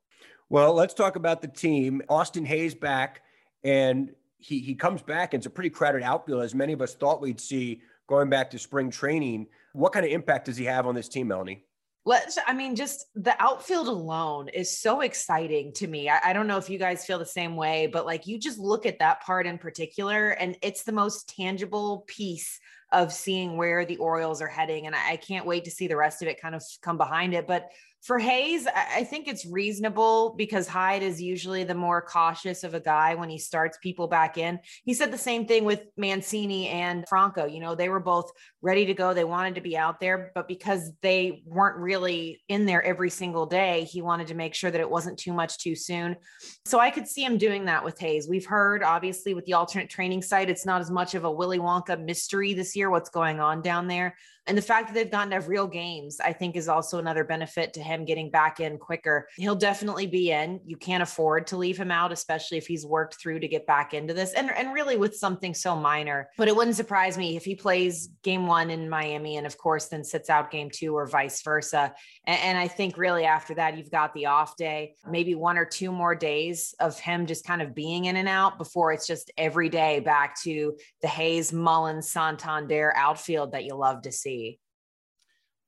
Well, 0.48 0.74
let's 0.74 0.94
talk 0.94 1.16
about 1.16 1.42
the 1.42 1.48
team. 1.48 2.02
Austin 2.08 2.44
Hays 2.44 2.74
back, 2.74 3.22
and 3.64 4.10
he 4.38 4.60
he 4.60 4.74
comes 4.74 5.02
back. 5.02 5.34
And 5.34 5.40
it's 5.40 5.46
a 5.46 5.50
pretty 5.50 5.70
crowded 5.70 6.02
outfield, 6.02 6.42
as 6.42 6.54
many 6.54 6.72
of 6.72 6.82
us 6.82 6.94
thought 6.94 7.20
we'd 7.20 7.40
see 7.40 7.82
going 8.08 8.28
back 8.28 8.50
to 8.50 8.58
spring 8.58 8.90
training. 8.90 9.46
What 9.72 9.92
kind 9.92 10.04
of 10.04 10.12
impact 10.12 10.46
does 10.46 10.56
he 10.56 10.64
have 10.64 10.86
on 10.86 10.94
this 10.94 11.08
team, 11.08 11.28
Melanie? 11.28 11.64
Let's, 12.06 12.38
I 12.46 12.54
mean, 12.54 12.76
just 12.76 13.06
the 13.14 13.36
outfield 13.40 13.86
alone 13.86 14.48
is 14.48 14.78
so 14.78 15.02
exciting 15.02 15.72
to 15.74 15.86
me. 15.86 16.08
I, 16.08 16.18
I 16.24 16.32
don't 16.32 16.46
know 16.46 16.56
if 16.56 16.70
you 16.70 16.78
guys 16.78 17.04
feel 17.04 17.18
the 17.18 17.26
same 17.26 17.56
way, 17.56 17.88
but 17.88 18.06
like 18.06 18.26
you 18.26 18.38
just 18.38 18.58
look 18.58 18.86
at 18.86 19.00
that 19.00 19.20
part 19.22 19.46
in 19.46 19.58
particular, 19.58 20.30
and 20.30 20.56
it's 20.62 20.82
the 20.82 20.92
most 20.92 21.28
tangible 21.28 22.04
piece 22.06 22.58
of 22.90 23.12
seeing 23.12 23.56
where 23.56 23.84
the 23.84 23.98
Orioles 23.98 24.40
are 24.40 24.48
heading. 24.48 24.86
And 24.86 24.96
I, 24.96 25.12
I 25.12 25.16
can't 25.16 25.46
wait 25.46 25.64
to 25.64 25.70
see 25.70 25.88
the 25.88 25.96
rest 25.96 26.22
of 26.22 26.28
it 26.28 26.40
kind 26.40 26.54
of 26.54 26.64
come 26.80 26.96
behind 26.96 27.34
it. 27.34 27.46
But 27.46 27.70
for 28.02 28.18
Hays, 28.18 28.66
I, 28.66 29.04
think 29.04 29.28
it's 29.28 29.44
reasonable 29.44 30.34
because 30.38 30.66
Hyde 30.66 31.02
is 31.02 31.20
usually 31.20 31.64
the 31.64 31.74
more 31.74 32.00
cautious 32.00 32.64
of 32.64 32.72
a 32.72 32.80
guy 32.80 33.14
when 33.14 33.28
he 33.28 33.36
starts 33.36 33.76
people 33.82 34.08
back 34.08 34.38
in. 34.38 34.58
He 34.84 34.94
said 34.94 35.12
the 35.12 35.18
same 35.18 35.46
thing 35.46 35.64
with 35.64 35.82
Mancini 35.98 36.68
and 36.68 37.04
Franco. 37.08 37.44
You 37.44 37.60
know, 37.60 37.74
they 37.74 37.90
were 37.90 38.00
both 38.00 38.30
ready 38.62 38.86
to 38.86 38.94
go. 38.94 39.12
They 39.12 39.24
wanted 39.24 39.56
to 39.56 39.60
be 39.60 39.76
out 39.76 40.00
there, 40.00 40.32
but 40.34 40.48
because 40.48 40.90
they 41.02 41.42
weren't 41.44 41.76
really 41.76 42.40
in 42.48 42.64
there 42.64 42.82
every 42.82 43.10
single 43.10 43.44
day, 43.44 43.84
he 43.84 44.00
wanted 44.00 44.28
to 44.28 44.34
make 44.34 44.54
sure 44.54 44.70
that 44.70 44.80
it 44.80 44.90
wasn't 44.90 45.18
too 45.18 45.34
much 45.34 45.58
too 45.58 45.74
soon. 45.74 46.16
So 46.64 46.80
I 46.80 46.90
could 46.90 47.06
see 47.06 47.24
him 47.24 47.36
doing 47.36 47.66
that 47.66 47.84
with 47.84 47.98
Hays. 47.98 48.28
We've 48.28 48.46
heard, 48.46 48.82
obviously, 48.82 49.34
with 49.34 49.44
the 49.44 49.54
alternate 49.54 49.90
training 49.90 50.22
site, 50.22 50.48
it's 50.48 50.64
not 50.64 50.80
as 50.80 50.90
much 50.90 51.14
of 51.14 51.24
a 51.24 51.30
Willy 51.30 51.58
Wonka 51.58 52.02
mystery 52.02 52.54
this 52.54 52.74
year, 52.74 52.88
what's 52.90 53.10
going 53.10 53.40
on 53.40 53.60
down 53.60 53.88
there. 53.88 54.16
And 54.46 54.56
the 54.56 54.62
fact 54.62 54.88
that 54.88 54.94
they've 54.94 55.10
gotten 55.10 55.30
to 55.30 55.36
have 55.36 55.48
real 55.48 55.66
games, 55.66 56.18
I 56.20 56.32
think, 56.32 56.56
is 56.56 56.68
also 56.68 56.98
another 56.98 57.24
benefit 57.24 57.74
to 57.74 57.82
him 57.82 58.04
getting 58.04 58.30
back 58.30 58.58
in 58.58 58.78
quicker. 58.78 59.28
He'll 59.36 59.54
definitely 59.54 60.06
be 60.06 60.30
in. 60.30 60.60
You 60.64 60.76
can't 60.76 61.02
afford 61.02 61.46
to 61.48 61.56
leave 61.56 61.78
him 61.78 61.90
out, 61.90 62.10
especially 62.10 62.58
if 62.58 62.66
he's 62.66 62.86
worked 62.86 63.20
through 63.20 63.40
to 63.40 63.48
get 63.48 63.66
back 63.66 63.94
into 63.94 64.14
this. 64.14 64.32
And, 64.32 64.50
and 64.50 64.72
really 64.72 64.96
with 64.96 65.14
something 65.14 65.54
so 65.54 65.76
minor. 65.76 66.30
But 66.38 66.48
it 66.48 66.56
wouldn't 66.56 66.76
surprise 66.76 67.18
me 67.18 67.36
if 67.36 67.44
he 67.44 67.54
plays 67.54 68.08
game 68.22 68.46
one 68.46 68.70
in 68.70 68.88
Miami 68.88 69.36
and, 69.36 69.46
of 69.46 69.58
course, 69.58 69.86
then 69.88 70.04
sits 70.04 70.30
out 70.30 70.50
game 70.50 70.70
two 70.72 70.96
or 70.96 71.06
vice 71.06 71.42
versa. 71.42 71.92
And, 72.24 72.40
and 72.40 72.58
I 72.58 72.68
think 72.68 72.96
really 72.96 73.24
after 73.24 73.54
that, 73.54 73.76
you've 73.76 73.90
got 73.90 74.14
the 74.14 74.26
off 74.26 74.56
day, 74.56 74.94
maybe 75.08 75.34
one 75.34 75.58
or 75.58 75.64
two 75.64 75.92
more 75.92 76.14
days 76.14 76.74
of 76.80 76.98
him 76.98 77.26
just 77.26 77.44
kind 77.44 77.62
of 77.62 77.74
being 77.74 78.06
in 78.06 78.16
and 78.16 78.28
out 78.28 78.58
before 78.58 78.92
it's 78.92 79.06
just 79.06 79.30
every 79.36 79.68
day 79.68 80.00
back 80.00 80.40
to 80.42 80.76
the 81.02 81.08
Hays, 81.08 81.52
Mullins, 81.52 82.10
Santander 82.10 82.92
outfield 82.96 83.52
that 83.52 83.64
you 83.64 83.74
love 83.74 84.02
to 84.02 84.12
see. 84.12 84.29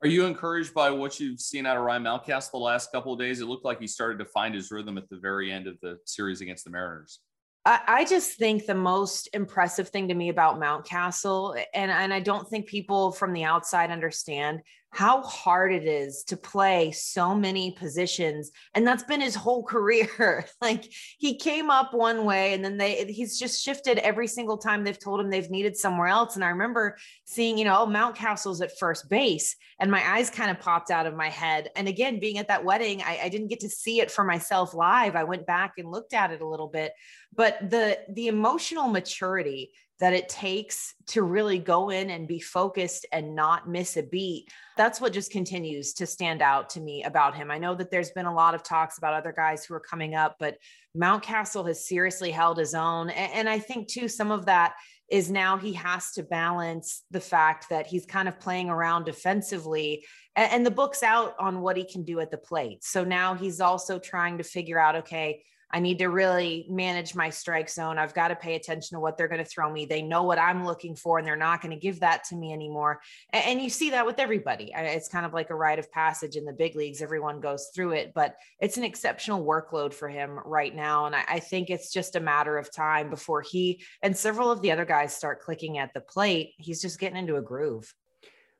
Are 0.03 0.09
you 0.09 0.27
encouraged 0.27 0.75
by 0.75 0.91
what 0.91 1.21
you've 1.21 1.41
seen 1.41 1.65
out 1.65 1.77
of 1.77 1.85
Ryan 1.85 2.03
Mountcastle 2.03 2.51
the 2.51 2.59
last 2.59 2.91
couple 2.91 3.13
of 3.13 3.21
days? 3.21 3.41
It 3.41 3.47
looked 3.47 3.65
like 3.65 3.81
he 3.81 3.87
started 3.87 4.19
to 4.19 4.25
find 4.25 4.53
his 4.53 4.71
rhythm 4.73 4.99
at 4.99 5.09
the 5.09 5.19
very 5.19 5.53
end 5.53 5.69
of 5.69 5.79
the 5.81 5.99
series 6.07 6.41
against 6.41 6.65
the 6.65 6.71
Mariners. 6.71 7.21
I, 7.65 8.05
just 8.05 8.39
think 8.39 8.67
the 8.67 8.75
most 8.75 9.29
impressive 9.33 9.89
thing 9.89 10.09
to 10.09 10.15
me 10.15 10.31
about 10.31 10.59
Mountcastle, 10.59 11.65
and, 11.73 11.93
and 11.93 12.13
I 12.13 12.19
don't 12.19 12.49
think 12.49 12.67
people 12.67 13.13
from 13.13 13.33
the 13.33 13.45
outside 13.45 13.93
understand 13.93 14.63
how 14.93 15.23
hard 15.23 15.73
it 15.73 15.87
is 15.87 16.23
to 16.25 16.37
play 16.37 16.93
so 16.93 17.35
many 17.35 17.73
positions. 17.73 18.51
And 18.75 18.87
that's 18.87 19.03
been 19.03 19.23
his 19.23 19.35
whole 19.35 19.65
career. 19.73 20.45
Like 20.61 20.93
he 21.19 21.39
came 21.39 21.71
up 21.71 21.95
one 21.95 22.25
way 22.25 22.53
and 22.53 22.65
then 22.65 22.77
they 22.77 23.07
he's 23.07 23.39
just 23.39 23.65
shifted 23.65 23.99
every 23.99 24.27
single 24.27 24.59
time 24.59 24.85
they've 24.85 24.99
told 24.99 25.19
him 25.19 25.31
they've 25.31 25.51
needed 25.51 25.77
somewhere 25.77 26.09
else. 26.09 26.37
And 26.37 26.45
i 26.45 26.49
remember 26.49 26.97
seeing 27.25 27.59
you 27.59 27.65
know 27.65 27.83
oh, 27.83 27.87
mountcastle's 27.87 28.61
at 28.61 28.79
first 28.79 29.09
base. 29.09 29.57
And 29.81 29.91
my 29.91 30.07
eyes 30.07 30.31
kind 30.31 30.51
of 30.51 30.61
popped 30.61 30.91
out 30.91 31.07
of 31.07 31.17
my 31.17 31.31
head. 31.31 31.71
And 31.75 31.89
again 31.89 32.21
being 32.21 32.39
at 32.39 32.49
that 32.49 32.65
wedding 32.65 33.03
I, 33.03 33.21
I 33.25 33.29
didn't 33.31 33.49
get 33.49 33.61
to 33.61 33.69
see 33.69 34.01
it 34.01 34.11
for 34.11 34.25
myself 34.25 34.75
live. 34.75 35.17
I 35.17 35.25
went 35.25 35.47
back 35.47 35.73
and 35.79 35.91
looked 35.91 36.13
at 36.13 36.33
it 36.33 36.43
a 36.43 36.49
little 36.49 36.69
bit. 36.69 36.93
But 37.35 37.71
the 37.71 37.99
the 38.11 38.29
emotional 38.29 38.89
maturity 38.89 39.73
that 40.03 40.13
it 40.15 40.29
takes 40.29 40.95
to 41.07 41.23
really 41.23 41.61
go 41.61 41.91
in 41.91 42.11
and 42.11 42.27
be 42.27 42.41
focused 42.41 43.07
and 43.13 43.37
not 43.37 43.69
miss 43.69 43.97
a 43.97 44.03
beat. 44.03 44.49
That's 44.77 45.01
what 45.01 45.13
just 45.13 45.31
continues 45.31 45.93
to 45.95 46.07
stand 46.07 46.43
out 46.43 46.71
to 46.71 46.81
me 46.81 47.05
about 47.05 47.35
him. 47.35 47.51
I 47.51 47.59
know 47.59 47.75
that 47.75 47.91
there's 47.91 48.11
been 48.11 48.27
a 48.27 48.35
lot 48.35 48.55
of 48.55 48.63
talks 48.63 48.99
about 48.99 49.15
other 49.15 49.33
guys 49.33 49.65
who 49.65 49.75
are 49.75 49.81
coming 49.81 50.15
up, 50.15 50.37
but 50.39 50.57
Mountcastle 50.97 51.67
has 51.69 51.87
seriously 51.87 52.31
held 52.31 52.59
his 52.59 52.75
own. 52.75 53.11
And, 53.11 53.49
I 53.49 53.59
think, 53.59 53.89
too, 53.89 54.09
some 54.09 54.31
of 54.31 54.47
that 54.47 54.75
is 55.11 55.31
now 55.31 55.59
he 55.59 55.75
has 55.75 56.13
to 56.13 56.23
balance 56.23 57.03
the 57.11 57.21
fact 57.21 57.69
that 57.69 57.87
he's 57.87 58.07
kind 58.07 58.29
of 58.29 58.41
playing 58.41 58.71
around 58.71 59.05
defensively 59.05 60.05
and, 60.35 60.65
the 60.65 60.71
book's 60.71 61.03
out 61.03 61.35
on 61.39 61.61
what 61.61 61.77
he 61.77 61.85
can 61.85 62.05
do 62.05 62.21
at 62.21 62.31
the 62.31 62.39
plate. 62.39 62.83
So 62.83 63.05
now 63.05 63.35
he's 63.35 63.61
also 63.61 63.99
trying 63.99 64.39
to 64.39 64.45
figure 64.45 64.79
out 64.79 64.97
okay, 64.97 65.45
I 65.73 65.81
need 65.81 65.99
to 66.01 66.09
really 66.09 66.67
manage 66.69 67.15
my 67.15 67.31
strike 67.31 67.71
zone. 67.71 67.99
I've 67.99 68.13
got 68.13 68.29
to 68.29 68.37
pay 68.37 68.57
attention 68.57 68.97
to 68.97 69.01
what 69.01 69.17
they're 69.17 69.29
going 69.29 69.43
to 69.43 69.49
throw 69.49 69.73
me. 69.73 69.87
They 69.87 70.03
know 70.03 70.23
what 70.23 70.39
I'm 70.39 70.67
looking 70.67 70.95
for 70.95 71.19
and 71.19 71.27
they're 71.27 71.35
not 71.35 71.63
going 71.63 71.73
to 71.73 71.81
give 71.81 72.01
that 72.01 72.25
to 72.25 72.37
me 72.37 72.53
anymore. 72.53 73.01
And, 73.33 73.63
you 73.63 73.71
see 73.71 73.91
that 73.91 74.05
with 74.05 74.19
everybody. 74.19 74.73
It's 74.75 75.09
kind 75.09 75.25
of 75.25 75.33
like 75.33 75.51
a 75.51 75.55
rite 75.55 75.79
of 75.79 75.91
passage 75.93 76.35
in 76.35 76.45
the 76.45 76.53
big 76.53 76.75
leagues. 76.75 77.01
Everyone 77.01 77.41
goes 77.41 77.71
through 77.75 77.93
it, 77.93 78.13
but 78.13 78.35
it's 78.59 78.77
an 78.77 78.83
exceptional 78.83 79.45
workload 79.45 79.95
for 79.95 80.09
him 80.09 80.39
right 80.45 80.75
now. 80.75 81.07
And 81.07 81.15
I, 81.15 81.39
think 81.39 81.71
it's 81.71 81.93
just 81.93 82.17
a 82.17 82.21
matter 82.21 82.59
of 82.59 82.73
time 82.73 83.09
before 83.09 83.43
he 83.43 83.83
and 84.03 84.17
several 84.17 84.51
of 84.51 84.63
the 84.63 84.73
other 84.73 84.85
guys 84.85 85.15
start 85.15 85.41
clicking 85.41 85.79
at 85.79 85.95
the 85.95 86.01
plate. 86.01 86.55
He's 86.59 86.83
just 86.83 86.99
getting 86.99 87.19
into 87.19 87.37
a 87.37 87.43
groove. 87.43 87.95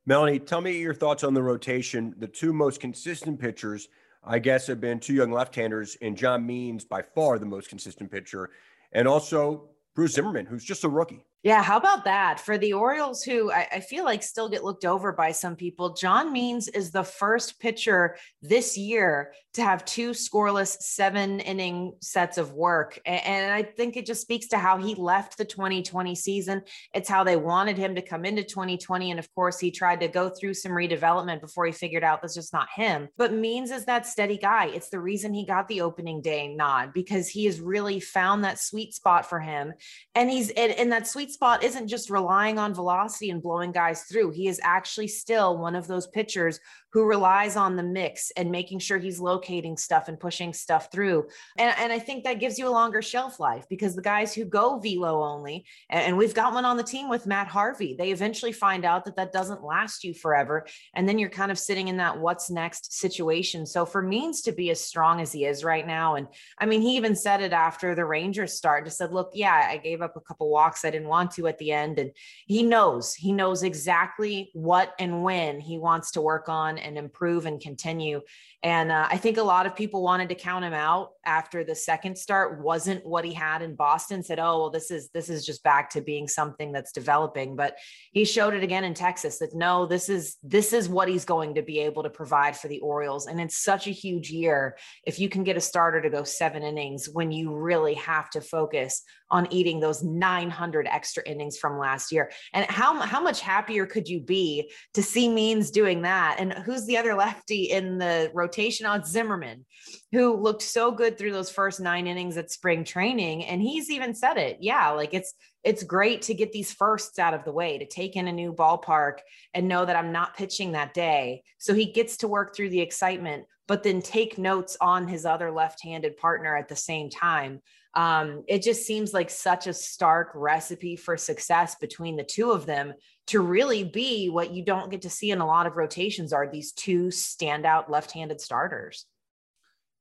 Melanie, 0.07 0.39
tell 0.39 0.61
me 0.61 0.79
your 0.79 0.95
thoughts 0.95 1.25
on 1.25 1.35
the 1.35 1.43
rotation. 1.43 2.15
The 2.19 2.27
two 2.27 2.53
most 2.53 2.81
consistent 2.81 3.41
pitchers 3.41 3.89
I 4.25 4.39
guess, 4.39 4.69
have 4.69 4.81
been 4.81 5.01
two 5.01 5.15
young 5.15 5.33
left-handers, 5.33 5.97
and 6.01 6.17
John 6.17 6.47
Means 6.47 6.85
by 6.85 7.03
far 7.03 7.39
the 7.39 7.47
most 7.47 7.69
consistent 7.69 8.11
pitcher, 8.11 8.51
and 8.93 9.09
also 9.09 9.71
Bruce 9.95 10.15
Zimmermann, 10.15 10.47
who's 10.47 10.65
just 10.65 10.85
a 10.85 10.89
rookie. 10.89 11.25
Yeah, 11.43 11.61
how 11.61 11.77
about 11.77 12.05
that? 12.05 12.39
For 12.39 12.57
the 12.57 12.75
Orioles, 12.75 13.25
who 13.25 13.51
I, 13.51 13.67
I, 13.73 13.81
feel 13.81 14.05
like 14.05 14.23
still 14.23 14.49
get 14.49 14.63
looked 14.63 14.85
over 14.85 15.11
by 15.11 15.33
some 15.33 15.57
people, 15.57 15.95
John 15.95 16.33
Means 16.33 16.69
is 16.69 16.93
the 16.93 17.03
first 17.03 17.59
pitcher 17.59 18.17
this 18.43 18.79
year 18.79 19.33
to 19.55 19.63
have 19.63 19.85
two 19.85 20.11
scoreless 20.11 20.77
seven 20.81 21.41
inning 21.41 21.95
sets 22.01 22.39
of 22.39 22.53
work. 22.53 23.01
And, 23.05 23.25
and 23.25 23.53
I 23.53 23.65
think 23.65 23.97
it 23.97 24.07
just 24.07 24.21
speaks 24.21 24.47
to 24.49 24.59
how 24.59 24.79
he 24.79 24.95
left 24.95 25.37
the 25.37 25.45
2020 25.45 26.15
season. 26.15 26.63
It's 26.95 27.09
how 27.09 27.25
they 27.25 27.37
wanted 27.37 27.77
him 27.77 27.97
to 27.97 28.03
come 28.03 28.25
into 28.25 28.45
2020. 28.45 29.11
And 29.11 29.19
of 29.19 29.29
course, 29.35 29.59
he 29.59 29.73
tried 29.73 30.01
to 30.01 30.09
go 30.09 30.31
through 30.31 30.55
some 30.55 30.73
redevelopment 30.73 31.41
before 31.41 31.67
he 31.67 31.73
figured 31.73 32.05
out 32.05 32.23
that's 32.23 32.37
just 32.37 32.53
not 32.53 32.69
him. 32.75 33.09
But 33.19 33.33
Means 33.33 33.73
is 33.73 33.85
that 33.87 34.07
steady 34.07 34.39
guy. 34.39 34.67
It's 34.67 34.91
the 34.91 35.01
reason 35.01 35.35
he 35.35 35.45
got 35.45 35.67
the 35.67 35.81
opening 35.81 36.23
day 36.23 36.55
nod 36.55 36.93
because 36.95 37.29
he 37.29 37.47
has 37.47 37.61
really 37.61 37.99
found 37.99 38.45
that 38.45 38.61
sweet 38.61 38.95
spot 38.95 39.29
for 39.29 39.41
him. 39.41 39.73
And 40.15 40.31
he's 40.31 40.51
in 40.51 40.91
that 40.91 41.09
sweet 41.09 41.32
spot 41.33 41.65
isn't 41.65 41.89
just 41.89 42.11
relying 42.11 42.59
on 42.59 42.75
velocity 42.75 43.31
and 43.31 43.43
blowing 43.43 43.73
guys 43.73 44.03
through. 44.03 44.31
He 44.31 44.49
is 44.49 44.61
actually 44.63 45.09
still 45.09 45.59
one 45.59 45.75
of 45.75 45.87
those 45.87 46.07
pitchers 46.09 46.61
who 46.93 47.05
relies 47.05 47.57
on 47.57 47.75
the 47.75 47.83
mix 47.83 48.31
and 48.37 48.51
making 48.51 48.79
sure 48.79 48.99
he's 48.99 49.19
locating 49.19 49.79
stuff 49.79 50.09
and 50.09 50.21
pushing 50.21 50.53
stuff 50.53 50.93
through. 50.93 51.27
And, 51.57 51.75
and 51.79 51.91
I 51.91 51.99
think 51.99 52.25
that 52.25 52.39
gives 52.39 52.59
you 52.59 52.69
a 52.69 52.71
longer 52.71 53.01
shelf 53.01 53.41
life 53.41 53.65
because 53.71 53.97
the 53.97 54.03
guys 54.03 54.35
who 54.35 54.45
go 54.45 54.79
velo 54.79 55.23
only, 55.23 55.65
and 55.89 56.19
we've 56.19 56.35
got 56.35 56.53
one 56.53 56.67
on 56.67 56.77
the 56.77 56.83
team 56.83 57.09
with 57.09 57.27
Matt 57.27 57.49
Harvey, 57.49 57.95
they 57.99 58.11
eventually 58.11 58.53
find 58.53 58.85
out 58.85 59.07
that 59.07 59.17
that 59.17 59.33
doesn't 59.33 59.65
last 59.65 60.05
you 60.05 60.13
forever. 60.13 60.67
And 60.95 61.09
then 61.09 61.19
you're 61.19 61.31
kind 61.31 61.51
of 61.51 61.59
sitting 61.59 61.89
in 61.89 61.97
that 61.97 62.19
what's 62.19 62.51
next 62.51 62.93
situation. 62.93 63.65
So 63.65 63.87
for 63.87 64.03
Means 64.03 64.43
to 64.43 64.53
be 64.53 64.69
as 64.69 64.81
strong 64.81 65.23
as 65.23 65.33
he 65.33 65.47
is 65.47 65.65
right 65.65 65.87
now, 65.87 66.17
and 66.17 66.27
I 66.59 66.67
mean, 66.67 66.83
he 66.83 66.97
even 66.97 67.17
said 67.17 67.41
it 67.41 67.53
after 67.53 67.95
the 67.95 68.05
Rangers 68.05 68.53
start, 68.53 68.85
just 68.85 68.99
said, 68.99 69.13
look, 69.13 69.31
yeah, 69.33 69.69
I 69.71 69.79
gave 69.79 70.03
up 70.03 70.17
a 70.17 70.21
couple 70.21 70.51
walks 70.51 70.85
I 70.85 70.91
didn't 70.91 71.09
want 71.09 71.22
to 71.31 71.47
at 71.47 71.59
the 71.59 71.73
end. 71.73 71.99
And 71.99 72.11
he 72.47 72.63
knows, 72.63 73.15
he 73.15 73.33
knows 73.33 73.63
exactly 73.63 74.51
what 74.53 74.95
and 74.99 75.23
when 75.23 75.61
he 75.61 75.79
wants 75.79 76.13
to 76.13 76.21
work 76.21 76.49
on 76.49 76.79
and 76.79 76.99
improve 76.99 77.47
and 77.47 77.61
continue. 77.61 78.21
And 78.65 78.93
uh, 78.93 79.09
I 79.11 79.17
think 79.17 79.39
a 79.39 79.43
lot 79.43 79.67
of 79.67 79.75
people 79.75 80.03
wanted 80.03 80.29
to 80.29 80.37
count 80.37 80.65
him 80.65 80.73
out 80.73 81.11
after 81.25 81.65
the 81.65 81.75
second 81.75 82.17
start 82.17 82.63
wasn't 82.63 83.05
what 83.05 83.25
he 83.25 83.33
had 83.33 83.61
in 83.61 83.75
Boston. 83.75 84.23
Said, 84.23 84.39
"Oh, 84.39 84.61
well, 84.61 84.71
this 84.71 84.93
is 84.93 85.09
this 85.11 85.29
is 85.29 85.45
just 85.45 85.65
back 85.65 85.91
to 85.91 86.01
being 86.01 86.29
something 86.29 86.71
that's 86.71 86.93
developing." 86.93 87.57
But 87.57 87.77
he 88.13 88.25
showed 88.25 88.55
it 88.55 88.63
again 88.63 88.85
in 88.85 88.95
Texas 88.95 89.39
that 89.39 89.55
no, 89.55 89.87
this 89.87 90.09
is 90.09 90.37
this 90.45 90.73
is 90.73 90.89
what 90.89 91.09
he's 91.09 91.25
going 91.25 91.57
to 91.57 91.63
be 91.63 91.81
able 91.81 92.05
to 92.05 92.11
provide 92.11 92.57
for 92.57 92.69
the 92.69 92.79
Orioles. 92.81 93.27
And 93.27 93.41
it's 93.41 93.65
such 93.65 93.89
a 93.89 93.91
huge 93.91 94.31
year 94.31 94.77
if 95.05 95.19
you 95.19 95.29
can 95.29 95.43
get 95.43 95.57
a 95.57 95.61
starter 95.61 96.01
to 96.01 96.11
go 96.11 96.23
seven 96.23 96.63
innings 96.63 97.09
when 97.13 97.33
you 97.33 97.57
really 97.57 97.95
have 97.95 98.31
to 98.31 98.41
focus 98.41 99.03
on 99.33 99.49
eating 99.51 99.81
those 99.81 100.05
900 100.05 100.87
extra 100.87 101.23
innings 101.27 101.59
from 101.59 101.79
last 101.79 102.13
year. 102.13 102.31
And 102.53 102.65
how 102.71 103.01
how 103.01 103.21
much 103.21 103.41
happier 103.41 103.87
could 103.87 104.07
you 104.07 104.21
be 104.21 104.71
to 104.95 105.03
see 105.03 105.29
Means 105.29 105.71
doing 105.71 106.03
that? 106.03 106.37
And 106.39 106.53
who's 106.53 106.85
the 106.85 106.99
other 106.99 107.15
lefty 107.15 107.65
in 107.65 107.99
the 107.99 108.31
rotation? 108.35 108.87
Oh, 108.87 108.93
on 108.93 109.05
Zimmermann, 109.05 109.65
who 110.13 110.37
looked 110.37 110.63
so 110.63 110.93
good 110.93 111.17
through 111.17 111.33
those 111.33 111.51
first 111.51 111.81
nine 111.81 112.07
innings 112.07 112.37
at 112.37 112.51
spring 112.51 112.85
training. 112.85 113.47
And 113.47 113.63
he's 113.63 113.91
even 113.91 114.15
said 114.15 114.37
it. 114.37 114.59
Yeah, 114.61 114.91
like 114.91 115.15
it's 115.15 115.35
it's 115.65 115.83
great 115.83 116.23
to 116.23 116.35
get 116.35 116.53
these 116.53 116.73
firsts 116.73 117.19
out 117.19 117.35
of 117.35 117.45
the 117.45 117.53
way, 117.53 117.79
to 117.79 117.87
take 117.87 118.17
in 118.17 118.29
a 118.29 118.33
new 118.33 118.53
ballpark 118.53 119.19
and 119.55 119.69
know 119.69 119.85
that 119.85 119.97
I'm 119.97 120.13
not 120.13 120.37
pitching 120.37 120.73
that 120.73 120.93
day. 120.93 121.43
So 121.59 121.73
he 121.73 121.87
gets 121.87 122.19
to 122.19 122.29
work 122.29 122.55
through 122.55 122.71
the 122.71 122.81
excitement, 122.81 123.47
but 123.69 123.83
then 123.83 124.03
take 124.03 124.39
notes 124.39 124.77
on 124.81 125.07
his 125.07 125.25
other 125.25 125.51
left-handed 125.53 126.17
partner 126.17 126.57
at 126.57 126.69
the 126.69 126.77
same 126.77 127.11
time. 127.11 127.61
Um, 127.95 128.45
it 128.49 128.63
just 128.63 128.87
seems 128.87 129.13
like 129.13 129.29
such 129.29 129.67
a 129.67 129.75
stark 129.75 130.31
recipe 130.35 130.97
for 130.97 131.17
success 131.17 131.75
between 131.75 132.17
the 132.17 132.25
two 132.25 132.51
of 132.51 132.65
them 132.65 132.95
to 133.27 133.41
really 133.41 133.85
be 133.85 134.31
what 134.31 134.53
you 134.53 134.65
don't 134.65 134.91
get 134.91 135.03
to 135.03 135.11
see 135.11 135.31
in 135.31 135.41
a 135.41 135.47
lot 135.47 135.67
of 135.67 135.77
rotations 135.77 136.33
are 136.33 136.51
these 136.51 136.73
two 136.73 137.09
standout 137.09 137.91
left-handed 137.91 138.41
starters. 138.41 139.07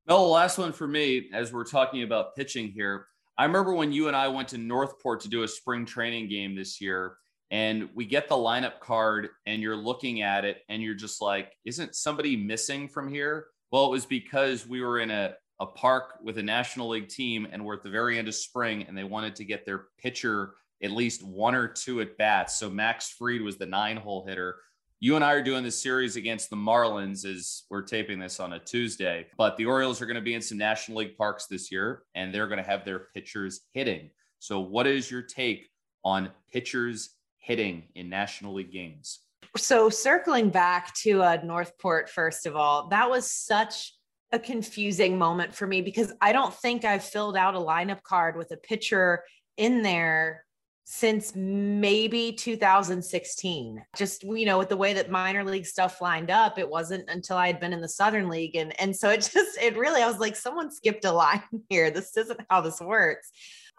Well, 0.08 0.24
the 0.24 0.32
last 0.32 0.58
one 0.58 0.72
for 0.72 0.88
me, 0.88 1.30
as 1.34 1.54
we're 1.54 1.66
talking 1.66 2.04
about 2.04 2.36
pitching 2.36 2.70
here, 2.70 3.08
I 3.38 3.46
remember 3.46 3.74
when 3.74 3.92
you 3.92 4.08
and 4.08 4.16
I 4.16 4.28
went 4.30 4.50
to 4.50 4.58
North 4.58 5.00
Port 5.02 5.22
to 5.22 5.30
do 5.30 5.44
a 5.44 5.48
spring 5.48 5.86
training 5.86 6.30
game 6.30 6.56
this 6.56 6.82
year, 6.82 7.18
and 7.50 7.90
we 7.94 8.06
get 8.06 8.30
the 8.30 8.36
lineup 8.36 8.80
card, 8.80 9.30
and 9.46 9.62
you're 9.62 9.76
looking 9.76 10.22
at 10.22 10.46
it, 10.46 10.60
and 10.70 10.82
you're 10.82 10.96
just 10.96 11.22
like, 11.22 11.52
isn't 11.66 11.96
somebody 11.96 12.36
missing 12.36 12.88
from 12.88 13.10
here? 13.10 13.48
Well, 13.72 13.86
it 13.86 13.92
was 13.92 14.06
because 14.06 14.68
we 14.68 14.82
were 14.82 15.00
in 15.00 15.12
a, 15.12 15.34
a 15.62 15.66
park 15.68 16.16
with 16.24 16.40
a 16.40 16.44
National 16.44 16.90
League 16.90 17.08
team, 17.08 17.48
and 17.52 17.64
we're 17.64 17.76
at 17.76 17.84
the 17.84 17.90
very 17.90 18.18
end 18.18 18.28
of 18.28 18.34
spring, 18.34 18.84
and 18.88 18.98
they 18.98 19.04
wanted 19.04 19.36
to 19.36 19.46
get 19.46 19.64
their 19.64 19.86
pitcher 20.00 20.56
at 20.84 20.92
least 20.92 21.24
one 21.24 21.54
or 21.54 21.68
two 21.68 22.02
at 22.02 22.18
bats. 22.18 22.58
So 22.58 22.68
Max 22.68 23.12
Fried 23.12 23.42
was 23.42 23.58
the 23.58 23.68
nine 23.68 23.96
hole 23.96 24.26
hitter. 24.28 24.58
You 25.00 25.16
and 25.16 25.24
I 25.24 25.34
are 25.34 25.44
doing 25.44 25.64
this 25.64 25.80
series 25.80 26.16
against 26.16 26.50
the 26.50 26.56
Marlins 26.56 27.26
as 27.26 27.64
we're 27.70 27.84
taping 27.84 28.20
this 28.20 28.40
on 28.40 28.54
a 28.54 28.60
Tuesday, 28.60 29.28
but 29.38 29.56
the 29.56 29.68
Orioles 29.68 30.02
are 30.02 30.08
going 30.08 30.16
to 30.16 30.22
be 30.22 30.34
in 30.34 30.42
some 30.42 30.58
National 30.58 30.98
League 30.98 31.16
parks 31.16 31.46
this 31.46 31.72
year 31.72 32.04
and 32.16 32.34
they're 32.34 32.48
going 32.48 32.58
to 32.58 32.70
have 32.70 32.84
their 32.84 33.08
pitchers 33.14 33.62
hitting. 33.74 34.10
So, 34.40 34.60
what 34.60 34.88
is 34.88 35.10
your 35.10 35.22
take 35.22 35.70
on 36.04 36.30
pitchers 36.52 37.12
hitting 37.38 37.84
in 37.94 38.10
National 38.10 38.54
League 38.54 38.72
games? 38.72 39.20
So 39.58 39.90
circling 39.90 40.50
back 40.50 40.94
to 40.98 41.22
uh, 41.22 41.38
Northport, 41.44 42.10
first 42.10 42.46
of 42.46 42.56
all, 42.56 42.88
that 42.88 43.10
was 43.10 43.30
such 43.30 43.94
a 44.32 44.40
confusing 44.40 45.18
moment 45.18 45.54
for 45.54 45.68
me 45.68 45.82
because 45.82 46.14
I 46.22 46.32
don't 46.32 46.54
think 46.54 46.86
I've 46.86 47.04
filled 47.04 47.36
out 47.36 47.56
a 47.56 47.60
lineup 47.60 48.04
card 48.04 48.38
with 48.38 48.52
a 48.52 48.58
pitcher 48.58 49.24
in 49.58 49.82
there 49.82 50.46
since 50.84 51.34
maybe 51.36 52.34
2016 52.34 53.82
just 53.96 54.24
you 54.24 54.46
know 54.46 54.58
with 54.58 54.68
the 54.68 54.76
way 54.76 54.94
that 54.94 55.10
minor 55.10 55.44
league 55.44 55.66
stuff 55.66 56.02
lined 56.02 56.30
up 56.30 56.58
it 56.58 56.68
wasn't 56.68 57.08
until 57.10 57.38
i 57.38 57.48
had 57.48 57.62
been 57.62 57.72
in 57.72 57.80
the 57.80 57.88
southern 57.88 58.28
league 58.28 58.56
and 58.56 58.78
and 58.78 58.94
so 58.94 59.10
it 59.10 59.18
just 59.34 59.58
it 59.62 59.78
really 59.78 60.02
i 60.02 60.08
was 60.08 60.20
like 60.20 60.36
someone 60.36 60.72
skipped 60.72 61.06
a 61.06 61.12
line 61.12 61.42
here. 61.70 61.92
This 61.92 62.18
isn't 62.18 62.42
how 62.50 62.62
this 62.62 62.82
works 62.82 63.32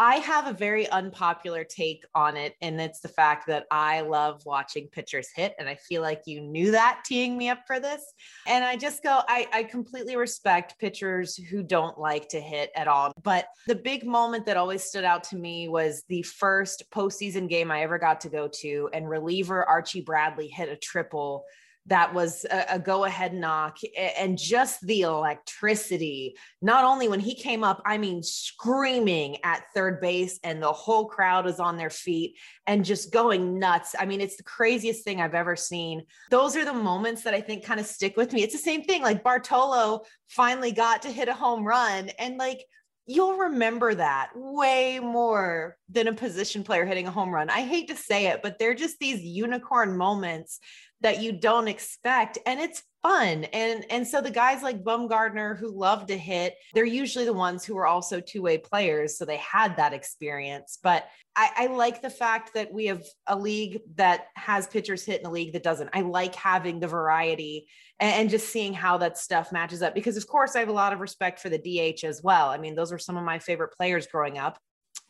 I 0.03 0.17
have 0.17 0.49
a 0.49 0.53
very 0.53 0.91
unpopular 0.91 1.63
take 1.63 2.05
on 2.13 2.37
it, 2.37 2.57
and 2.61 2.81
it's 2.81 2.99
the 2.99 3.07
fact 3.07 3.47
that 3.47 3.67
I 3.71 4.01
love 4.01 4.43
watching 4.45 4.89
pitchers 4.89 5.29
hit. 5.33 5.55
And 5.61 5.69
I 5.69 5.77
feel 5.77 6.03
like 6.03 6.23
you 6.27 6.41
knew 6.41 6.73
that 6.73 7.03
teeing 7.05 7.39
me 7.39 7.51
up 7.51 7.61
for 7.69 7.79
this. 7.79 8.13
And 8.49 8.65
I 8.65 8.75
just 8.75 9.05
go, 9.05 9.21
I, 9.29 9.47
I 9.53 9.63
completely 9.63 10.17
respect 10.17 10.77
pitchers 10.81 11.37
who 11.37 11.63
don't 11.63 11.97
like 12.01 12.29
to 12.31 12.41
hit 12.41 12.73
at 12.75 12.89
all. 12.89 13.13
But 13.23 13.47
the 13.69 13.77
big 13.77 14.05
moment 14.05 14.45
that 14.47 14.57
always 14.57 14.83
stood 14.83 15.05
out 15.05 15.23
to 15.25 15.37
me 15.37 15.69
was 15.69 16.03
the 16.09 16.23
first 16.23 16.83
postseason 16.91 17.49
game 17.49 17.71
I 17.71 17.83
ever 17.83 18.01
got 18.01 18.21
to 18.23 18.29
go 18.29 18.49
to, 18.55 18.91
and 18.93 19.09
reliever 19.09 19.65
Archie 19.65 20.01
Bradley 20.01 20.49
hit 20.49 20.69
a 20.69 20.75
triple 20.75 21.45
that 21.87 22.15
was 22.15 22.45
a, 22.45 22.75
a 22.75 22.79
go 22.79 23.05
ahead 23.05 23.35
knock 23.35 23.79
and 24.17 24.39
just 24.39 24.81
the 24.87 25.03
electricity. 25.03 26.37
Not 26.61 26.85
only 26.85 27.09
when 27.09 27.21
he 27.21 27.35
came 27.35 27.65
up, 27.65 27.83
I 27.85 27.99
mean, 27.99 28.23
screaming 28.23 29.39
at 29.45 29.65
third 29.75 30.01
base, 30.01 30.39
and 30.45 30.63
the 30.63 30.73
whole 30.73 31.07
crowd 31.07 31.45
was 31.45 31.59
on 31.59 31.77
their 31.77 31.91
feet 31.91 32.37
and 32.67 32.85
just 32.85 33.13
going 33.13 33.59
nuts. 33.59 33.95
I 33.99 34.07
mean, 34.07 34.21
it's 34.21 34.37
the 34.37 34.45
craziest 34.45 35.05
thing 35.05 35.21
I've 35.21 35.35
ever 35.35 35.57
seen. 35.57 36.05
Those 36.31 36.57
are 36.57 36.65
the 36.65 36.73
moments 36.73 37.23
that 37.23 37.35
I 37.35 37.41
think 37.41 37.65
kind 37.65 37.81
of 37.81 37.87
stick 37.87 38.17
with 38.17 38.33
me. 38.33 38.43
It's 38.43 38.55
the 38.55 38.59
same 38.59 38.85
thing 38.85 39.03
like 39.03 39.25
Bartolo 39.25 40.03
finally 40.29 40.73
got 40.73 41.03
to 41.03 41.11
hit 41.11 41.29
a 41.29 41.35
home 41.35 41.65
run 41.67 42.11
and 42.19 42.37
like, 42.37 42.65
you'll 43.07 43.37
remember 43.37 43.93
that 43.93 44.31
way 44.35 45.01
more 45.01 45.77
than 45.89 46.07
a 46.07 46.13
position 46.13 46.63
player 46.63 46.87
hitting 46.87 47.09
a 47.09 47.11
home 47.11 47.35
run. 47.35 47.51
I 47.51 47.63
hate 47.63 47.89
to 47.89 47.97
say 47.97 48.29
it, 48.29 48.43
but 48.43 48.59
they're 48.59 48.75
just 48.75 49.01
these 49.01 49.21
unicorn 49.21 49.97
moments 49.97 50.61
that 51.03 51.21
you 51.21 51.33
don't 51.33 51.69
expect 51.69 52.39
and 52.47 52.61
it's 52.61 52.83
fun. 53.03 53.45
And 53.53 53.85
and 53.91 54.07
so 54.07 54.21
the 54.21 54.31
guys 54.31 54.63
like 54.63 54.85
Bumgarner 54.85 55.59
who 55.59 55.69
love 55.69 56.07
to 56.07 56.17
hit 56.17 56.55
they're 56.73 56.85
usually 56.85 57.25
the 57.25 57.33
ones 57.33 57.65
who 57.65 57.77
are 57.77 57.87
also 57.87 58.21
two-way 58.21 58.59
players 58.59 59.19
so 59.19 59.25
they 59.25 59.39
had 59.39 59.77
that 59.77 59.93
experience. 59.93 60.79
But 60.83 61.07
I, 61.35 61.51
I 61.57 61.67
like 61.67 62.01
the 62.01 62.11
fact 62.11 62.55
that 62.55 62.73
we 62.73 62.87
have 62.87 63.03
a 63.27 63.37
league 63.37 63.81
that 63.97 64.27
has 64.35 64.67
pitchers 64.67 65.05
hit 65.05 65.21
in 65.21 65.27
a 65.27 65.31
league 65.31 65.53
that 65.55 65.63
doesn't. 65.63 65.91
I 65.93 66.03
like 66.03 66.35
having 66.35 66.79
the 66.79 66.87
variety 66.87 67.67
and, 67.99 68.15
and 68.15 68.31
just 68.31 68.51
seeing 68.51 68.73
how 68.73 68.99
that 68.99 69.19
stuff 69.19 69.51
matches 69.51 69.83
up 69.83 69.95
because 69.95 70.17
of 70.17 70.27
course 70.27 70.55
i 70.55 70.61
have 70.61 70.69
a 70.69 70.73
lot 70.73 70.93
of 70.93 71.01
respect 71.01 71.41
for 71.41 71.49
the 71.49 71.59
dh 71.59 72.05
as 72.05 72.23
well. 72.23 72.49
I 72.49 72.59
mean 72.59 72.75
those 72.75 72.93
were 72.93 72.99
some 72.99 73.17
of 73.17 73.25
my 73.25 73.41
favorite 73.41 73.73
players 73.73 74.07
growing 74.07 74.39
up. 74.39 74.59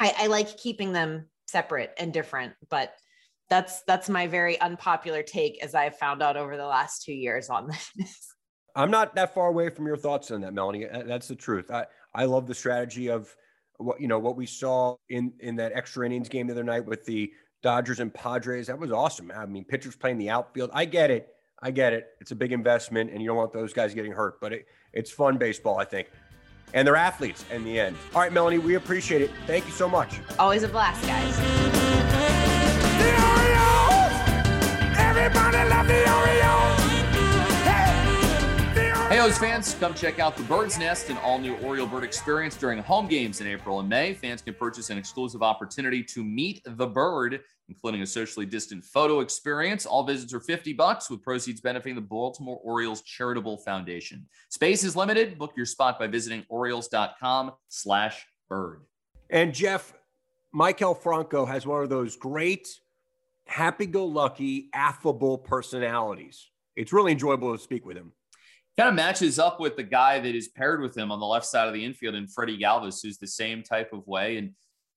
I, 0.00 0.14
I 0.16 0.26
like 0.28 0.56
keeping 0.56 0.92
them 0.92 1.28
separate 1.46 1.92
and 1.98 2.14
different 2.14 2.54
but 2.70 2.94
that's 3.48 3.82
that's 3.86 4.08
my 4.08 4.26
very 4.26 4.60
unpopular 4.60 5.22
take 5.22 5.62
as 5.62 5.74
I've 5.74 5.96
found 5.98 6.22
out 6.22 6.36
over 6.36 6.56
the 6.56 6.66
last 6.66 7.02
two 7.02 7.12
years 7.12 7.50
on 7.50 7.68
this. 7.96 8.34
I'm 8.74 8.90
not 8.90 9.14
that 9.16 9.34
far 9.34 9.48
away 9.48 9.68
from 9.68 9.86
your 9.86 9.96
thoughts 9.96 10.30
on 10.30 10.40
that, 10.40 10.54
Melanie. 10.54 10.86
That's 11.06 11.28
the 11.28 11.34
truth. 11.34 11.70
I, 11.70 11.86
I 12.14 12.24
love 12.24 12.46
the 12.46 12.54
strategy 12.54 13.08
of 13.08 13.34
what 13.76 14.00
you 14.00 14.08
know 14.08 14.18
what 14.18 14.36
we 14.36 14.46
saw 14.46 14.96
in 15.08 15.32
in 15.40 15.56
that 15.56 15.72
extra 15.74 16.06
innings 16.06 16.28
game 16.28 16.46
the 16.46 16.54
other 16.54 16.64
night 16.64 16.86
with 16.86 17.04
the 17.04 17.32
Dodgers 17.62 18.00
and 18.00 18.12
Padres. 18.12 18.66
That 18.66 18.78
was 18.78 18.92
awesome. 18.92 19.30
I 19.34 19.46
mean, 19.46 19.64
pitchers 19.64 19.96
playing 19.96 20.18
the 20.18 20.30
outfield. 20.30 20.70
I 20.72 20.84
get 20.84 21.10
it. 21.10 21.28
I 21.62 21.70
get 21.70 21.92
it. 21.92 22.08
It's 22.20 22.32
a 22.32 22.34
big 22.34 22.52
investment, 22.52 23.10
and 23.10 23.22
you 23.22 23.28
don't 23.28 23.36
want 23.36 23.52
those 23.52 23.72
guys 23.72 23.94
getting 23.94 24.12
hurt. 24.12 24.40
But 24.40 24.52
it, 24.52 24.66
it's 24.92 25.10
fun 25.10 25.38
baseball, 25.38 25.78
I 25.78 25.84
think. 25.84 26.10
And 26.74 26.86
they're 26.86 26.96
athletes 26.96 27.44
in 27.52 27.64
the 27.64 27.78
end. 27.78 27.96
All 28.14 28.20
right, 28.20 28.32
Melanie, 28.32 28.58
we 28.58 28.74
appreciate 28.74 29.22
it. 29.22 29.30
Thank 29.46 29.66
you 29.66 29.72
so 29.72 29.88
much. 29.88 30.20
Always 30.38 30.62
a 30.62 30.68
blast, 30.68 31.02
guys. 31.06 31.61
The 33.02 33.12
Orioles! 33.22 33.82
Hey, 39.12 39.20
O's 39.20 39.36
fans, 39.36 39.74
come 39.78 39.92
check 39.92 40.18
out 40.18 40.38
the 40.38 40.42
Bird's 40.44 40.78
Nest, 40.78 41.10
an 41.10 41.18
all 41.18 41.38
new 41.38 41.54
Oriole 41.56 41.86
Bird 41.86 42.02
experience 42.02 42.56
during 42.56 42.78
home 42.78 43.06
games 43.06 43.42
in 43.42 43.46
April 43.46 43.80
and 43.80 43.86
May. 43.86 44.14
Fans 44.14 44.40
can 44.40 44.54
purchase 44.54 44.88
an 44.88 44.96
exclusive 44.96 45.42
opportunity 45.42 46.02
to 46.04 46.24
meet 46.24 46.62
the 46.64 46.86
bird, 46.86 47.40
including 47.68 48.00
a 48.00 48.06
socially 48.06 48.46
distant 48.46 48.82
photo 48.82 49.20
experience. 49.20 49.84
All 49.84 50.02
visits 50.02 50.32
are 50.32 50.40
50 50.40 50.72
bucks, 50.72 51.10
with 51.10 51.22
proceeds 51.22 51.60
benefiting 51.60 51.94
the 51.94 52.00
Baltimore 52.00 52.58
Orioles 52.64 53.02
Charitable 53.02 53.58
Foundation. 53.58 54.26
Space 54.48 54.82
is 54.82 54.96
limited. 54.96 55.38
Book 55.38 55.52
your 55.58 55.66
spot 55.66 55.98
by 55.98 56.06
visiting 56.06 56.46
Orioles.com 56.48 57.52
slash 57.68 58.24
bird. 58.48 58.80
And 59.28 59.52
Geoff, 59.52 59.92
Maikel 60.54 60.96
Franco 60.96 61.44
has 61.44 61.66
one 61.66 61.82
of 61.82 61.90
those 61.90 62.16
great 62.16 62.66
happy 63.46 63.86
go 63.86 64.04
lucky, 64.06 64.68
affable 64.72 65.38
personalities. 65.38 66.50
It's 66.76 66.92
really 66.92 67.12
enjoyable 67.12 67.56
to 67.56 67.62
speak 67.62 67.84
with 67.84 67.96
him. 67.96 68.12
Kind 68.78 68.88
of 68.88 68.94
matches 68.94 69.38
up 69.38 69.60
with 69.60 69.76
the 69.76 69.82
guy 69.82 70.18
that 70.18 70.34
is 70.34 70.48
paired 70.48 70.80
with 70.80 70.96
him 70.96 71.12
on 71.12 71.20
the 71.20 71.26
left 71.26 71.44
side 71.44 71.68
of 71.68 71.74
the 71.74 71.84
infield 71.84 72.14
and 72.14 72.32
Freddy 72.32 72.58
Galvis, 72.58 73.02
who's 73.02 73.18
the 73.18 73.26
same 73.26 73.62
type 73.62 73.92
of 73.92 74.06
way. 74.06 74.38
And 74.38 74.52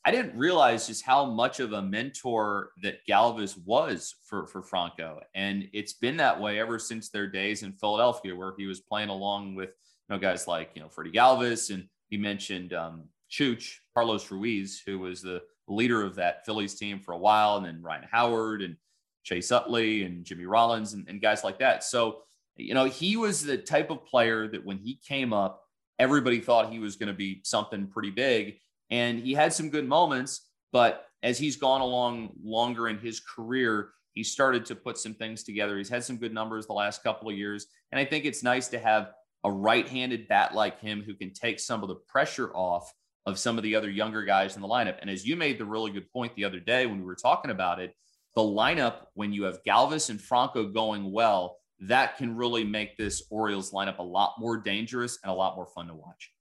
I 0.06 0.12
didn't 0.12 0.38
realize 0.38 0.88
just 0.88 1.04
how 1.04 1.26
much 1.26 1.60
of 1.60 1.74
a 1.74 1.82
mentor 1.82 2.70
that 2.84 3.00
Galvis 3.10 3.58
was 3.66 4.16
for, 4.24 4.48
for 4.48 4.62
Franco. 4.62 5.20
And 5.34 5.68
it's 5.74 5.94
been 5.94 6.18
that 6.18 6.40
way 6.40 6.60
ever 6.60 6.80
since 6.80 7.10
their 7.10 7.28
days 7.28 7.64
in 7.64 7.74
Philadelphia, 7.74 8.36
where 8.36 8.54
he 8.58 8.66
was 8.68 8.80
playing 8.80 9.10
along 9.10 9.56
with 9.56 9.70
you 9.70 10.16
know 10.16 10.20
guys 10.20 10.48
like 10.48 10.70
you 10.76 10.82
know 10.82 10.90
Freddie 10.90 11.12
Galvis 11.12 11.74
and 11.74 11.88
he 12.10 12.18
mentioned 12.18 12.72
um, 12.72 13.06
Chooch, 13.32 13.78
Carlos 13.94 14.30
Ruiz, 14.32 14.82
who 14.86 15.00
was 15.00 15.22
the 15.22 15.42
leader 15.68 16.04
of 16.04 16.16
that 16.16 16.46
Phillies 16.46 16.76
team 16.76 17.00
for 17.00 17.14
a 17.14 17.18
while, 17.18 17.58
and 17.58 17.66
then 17.66 17.82
Ryan 17.82 18.08
Howard 18.12 18.62
and 18.62 18.76
Chase 19.24 19.52
Utley 19.52 20.04
and 20.04 20.24
Jimmy 20.24 20.46
Rollins 20.46 20.94
and, 20.94 21.08
and 21.10 21.22
guys 21.22 21.44
like 21.44 21.60
that. 21.60 21.84
So, 21.84 22.22
you 22.56 22.74
know, 22.74 22.86
he 22.86 23.18
was 23.18 23.44
the 23.44 23.58
type 23.58 23.90
of 23.90 24.06
player 24.06 24.48
that 24.48 24.66
when 24.66 24.78
he 24.78 25.00
came 25.08 25.34
up, 25.34 25.64
everybody 25.98 26.40
thought 26.40 26.72
he 26.72 26.80
was 26.80 26.96
going 26.96 27.08
to 27.08 27.14
be 27.14 27.42
something 27.44 27.88
pretty 27.88 28.12
big. 28.12 28.58
And 28.92 29.20
he 29.20 29.34
had 29.34 29.52
some 29.52 29.70
good 29.70 29.88
moments, 29.88 30.50
but 30.72 31.08
as 31.24 31.40
he's 31.40 31.56
gone 31.56 31.82
along 31.82 32.30
longer 32.44 32.88
in 32.88 33.00
his 33.00 33.20
career, 33.20 33.90
he 34.14 34.24
started 34.24 34.66
to 34.68 34.76
put 34.76 34.98
some 34.98 35.16
things 35.16 35.44
together. 35.44 35.78
He's 35.78 35.90
had 35.90 36.04
some 36.04 36.18
good 36.18 36.34
numbers 36.34 36.68
the 36.68 36.74
last 36.74 37.04
couple 37.04 37.30
of 37.30 37.36
years. 37.36 37.66
And 37.92 38.00
I 38.00 38.06
think 38.06 38.26
it's 38.26 38.44
nice 38.44 38.68
to 38.70 38.80
have 38.80 39.12
a 39.44 39.52
right 39.52 39.88
handed 39.88 40.28
bat 40.28 40.54
like 40.54 40.80
him 40.80 41.04
who 41.06 41.16
can 41.16 41.34
take 41.34 41.60
some 41.60 41.82
of 41.82 41.90
the 41.90 41.96
pressure 41.96 42.52
off 42.56 42.92
of 43.26 43.40
some 43.40 43.58
of 43.58 43.64
the 43.64 43.76
other 43.76 43.90
younger 43.90 44.24
guys 44.24 44.56
in 44.56 44.62
the 44.62 44.68
lineup. 44.68 44.98
And 45.02 45.10
as 45.10 45.26
you 45.26 45.36
made 45.36 45.58
the 45.58 45.66
really 45.66 45.92
good 45.92 46.12
point 46.12 46.36
the 46.36 46.44
other 46.44 46.60
day 46.60 46.86
when 46.86 47.00
we 47.00 47.06
were 47.06 47.16
talking 47.16 47.52
about 47.52 47.80
it, 47.80 47.96
the 48.36 48.42
lineup, 48.42 49.08
when 49.14 49.34
you 49.34 49.44
have 49.44 49.64
Galvis 49.64 50.10
and 50.10 50.22
Franco 50.22 50.68
going 50.68 51.12
well, 51.12 51.58
that 51.80 52.18
can 52.18 52.36
really 52.36 52.64
make 52.64 52.98
this 52.98 53.24
Orioles 53.30 53.72
lineup 53.72 53.98
a 53.98 54.04
lot 54.04 54.36
more 54.38 54.58
dangerous 54.58 55.20
and 55.24 55.32
a 55.32 55.36
lot 55.36 55.56
more 55.56 55.66
fun 55.66 55.88
to 55.88 55.94
watch. 55.94 56.32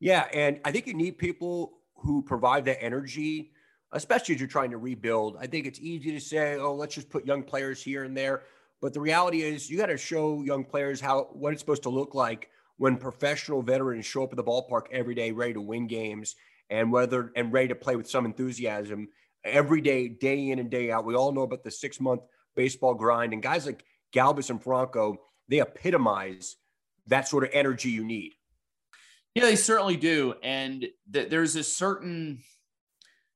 Yeah. 0.00 0.26
And 0.32 0.60
I 0.64 0.72
think 0.72 0.86
you 0.86 0.94
need 0.94 1.18
people 1.18 1.78
who 1.96 2.22
provide 2.22 2.64
that 2.64 2.82
energy, 2.82 3.52
especially 3.92 4.34
as 4.34 4.40
you're 4.40 4.48
trying 4.48 4.70
to 4.70 4.78
rebuild. 4.78 5.36
I 5.38 5.46
think 5.46 5.66
it's 5.66 5.78
easy 5.80 6.12
to 6.12 6.20
say, 6.20 6.56
oh, 6.56 6.74
let's 6.74 6.94
just 6.94 7.10
put 7.10 7.26
young 7.26 7.42
players 7.42 7.82
here 7.82 8.04
and 8.04 8.16
there. 8.16 8.42
But 8.80 8.94
the 8.94 9.00
reality 9.00 9.42
is, 9.42 9.68
you 9.68 9.76
got 9.76 9.86
to 9.86 9.98
show 9.98 10.42
young 10.42 10.64
players 10.64 11.00
how 11.00 11.28
what 11.32 11.52
it's 11.52 11.60
supposed 11.60 11.82
to 11.82 11.90
look 11.90 12.14
like 12.14 12.48
when 12.80 12.96
professional 12.96 13.60
veterans 13.60 14.06
show 14.06 14.24
up 14.24 14.32
at 14.32 14.38
the 14.38 14.42
ballpark 14.42 14.84
every 14.90 15.14
day 15.14 15.32
ready 15.32 15.52
to 15.52 15.60
win 15.60 15.86
games 15.86 16.34
and 16.70 16.90
whether 16.90 17.30
and 17.36 17.52
ready 17.52 17.68
to 17.68 17.74
play 17.74 17.94
with 17.94 18.08
some 18.08 18.24
enthusiasm 18.24 19.06
every 19.44 19.82
day, 19.82 20.08
day 20.08 20.48
in 20.48 20.58
and 20.58 20.70
day 20.70 20.90
out. 20.90 21.04
We 21.04 21.14
all 21.14 21.30
know 21.30 21.42
about 21.42 21.62
the 21.62 21.70
six 21.70 22.00
month 22.00 22.22
baseball 22.56 22.94
grind 22.94 23.34
and 23.34 23.42
guys 23.42 23.66
like 23.66 23.84
Galvis 24.14 24.48
and 24.48 24.62
Franco, 24.62 25.18
they 25.46 25.60
epitomize 25.60 26.56
that 27.08 27.28
sort 27.28 27.44
of 27.44 27.50
energy 27.52 27.90
you 27.90 28.02
need. 28.02 28.32
Yeah, 29.34 29.44
they 29.44 29.56
certainly 29.56 29.96
do. 29.98 30.36
And 30.42 30.86
th- 31.12 31.28
there's 31.28 31.56
a 31.56 31.62
certain 31.62 32.40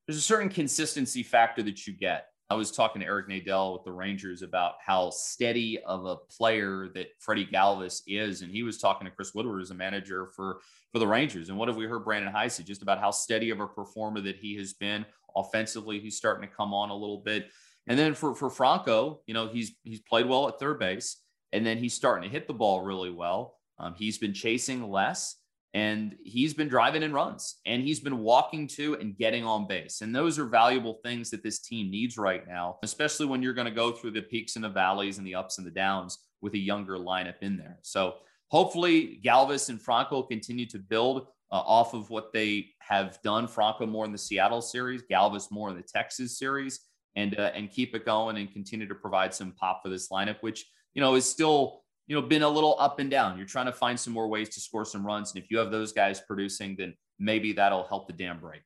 there's 0.07 0.17
a 0.17 0.21
certain 0.21 0.49
consistency 0.49 1.21
factor 1.21 1.61
that 1.61 1.85
you 1.85 1.93
get. 1.93 2.29
I 2.49 2.53
was 2.53 2.71
talking 2.71 3.01
to 3.01 3.07
Eric 3.07 3.27
Nadel 3.27 3.73
with 3.73 3.85
the 3.85 3.91
Rangers 3.91 4.43
about 4.43 4.73
how 4.85 5.09
steady 5.09 5.79
of 5.79 6.05
a 6.05 6.17
player 6.37 6.89
that 6.93 7.07
Freddy 7.19 7.45
Galvis 7.45 8.01
is. 8.05 8.43
And 8.43 8.51
he 8.51 8.61
was 8.61 8.77
talking 8.77 9.05
to 9.05 9.11
Chris 9.11 9.33
Woodward 9.33 9.63
as 9.63 9.71
a 9.71 9.75
manager 9.75 10.27
for, 10.35 10.59
for 10.91 10.99
the 10.99 11.07
Rangers. 11.07 11.49
And 11.49 11.57
what 11.57 11.69
have 11.69 11.77
we 11.77 11.85
heard 11.85 12.05
Brandon 12.05 12.31
Hyde 12.31 12.51
just 12.63 12.83
about 12.83 12.99
how 12.99 13.09
steady 13.09 13.49
of 13.49 13.59
a 13.59 13.67
performer 13.67 14.21
that 14.21 14.35
he 14.35 14.55
has 14.57 14.73
been 14.73 15.05
offensively? 15.35 15.99
He's 15.99 16.17
starting 16.17 16.47
to 16.47 16.55
come 16.55 16.71
on 16.71 16.91
a 16.91 16.95
little 16.95 17.23
bit. 17.25 17.49
And 17.87 17.97
then 17.97 18.13
for, 18.13 18.35
for 18.35 18.51
Franco, 18.51 19.21
you 19.25 19.33
know, 19.33 19.47
he's 19.47 19.75
he's 19.83 20.01
played 20.01 20.27
well 20.27 20.47
at 20.47 20.59
third 20.59 20.79
base. 20.79 21.17
And 21.51 21.65
then 21.65 21.77
he's 21.77 21.93
starting 21.93 22.29
to 22.29 22.33
hit 22.33 22.47
the 22.47 22.53
ball 22.53 22.81
really 22.81 23.11
well. 23.11 23.55
Um, 23.79 23.95
he's 23.95 24.17
been 24.17 24.33
chasing 24.33 24.89
less. 24.89 25.35
And 25.75 26.15
he's 26.23 26.53
been 26.53 26.69
driving 26.69 27.03
in 27.03 27.11
runs 27.11 27.57
and 27.65 27.83
he's 27.83 27.99
been 27.99 28.19
walking 28.19 28.65
to 28.65 28.95
and 28.95 29.17
getting 29.17 29.43
on 29.43 29.67
base. 29.67 29.99
And 29.99 30.15
those 30.15 30.39
are 30.39 30.45
valuable 30.45 31.01
things 31.03 31.29
that 31.31 31.43
this 31.43 31.59
team 31.59 31.91
needs 31.91 32.17
right 32.17 32.47
now, 32.47 32.77
especially 32.81 33.25
when 33.25 33.41
you're 33.41 33.53
going 33.53 33.67
to 33.67 33.71
go 33.71 33.91
through 33.91 34.11
the 34.11 34.21
peaks 34.21 34.55
and 34.55 34.63
the 34.63 34.69
valleys 34.69 35.17
and 35.17 35.27
the 35.27 35.35
ups 35.35 35.57
and 35.57 35.67
the 35.67 35.71
downs 35.71 36.17
with 36.41 36.53
a 36.53 36.57
younger 36.57 36.97
lineup 36.97 37.35
in 37.41 37.57
there. 37.57 37.77
So 37.81 38.13
hopefully 38.47 39.19
Galvis 39.21 39.67
and 39.67 39.81
Franco 39.81 40.23
continue 40.23 40.65
to 40.67 40.79
build 40.79 41.27
uh, 41.51 41.55
off 41.55 41.93
of 41.93 42.09
what 42.09 42.31
they 42.31 42.69
have 42.79 43.21
done. 43.21 43.45
Franco 43.45 43.85
more 43.85 44.05
in 44.05 44.13
the 44.13 44.17
Seattle 44.17 44.61
series, 44.61 45.03
Galvis 45.11 45.51
more 45.51 45.69
in 45.69 45.75
the 45.75 45.83
Texas 45.83 46.39
series, 46.39 46.79
and 47.17 47.37
uh, 47.37 47.51
and 47.53 47.69
keep 47.69 47.93
it 47.95 48.05
going 48.05 48.37
and 48.37 48.51
continue 48.51 48.87
to 48.87 48.95
provide 48.95 49.33
some 49.33 49.51
pop 49.51 49.81
for 49.83 49.89
this 49.89 50.07
lineup, 50.07 50.37
which 50.39 50.65
you 50.93 51.01
know 51.01 51.15
is 51.15 51.29
still 51.29 51.83
you 52.07 52.15
know 52.15 52.21
been 52.21 52.43
a 52.43 52.49
little 52.49 52.75
up 52.79 52.99
and 52.99 53.09
down. 53.09 53.37
You're 53.37 53.47
trying 53.47 53.65
to 53.67 53.73
find 53.73 53.99
some 53.99 54.13
more 54.13 54.27
ways 54.27 54.49
to 54.49 54.59
score 54.59 54.85
some 54.85 55.05
runs, 55.05 55.33
and 55.33 55.43
if 55.43 55.49
you 55.49 55.57
have 55.57 55.71
those 55.71 55.91
guys 55.91 56.21
producing, 56.21 56.75
then 56.77 56.93
maybe 57.19 57.53
that'll 57.53 57.87
help 57.87 58.07
the 58.07 58.13
dam 58.13 58.39
break. 58.39 58.61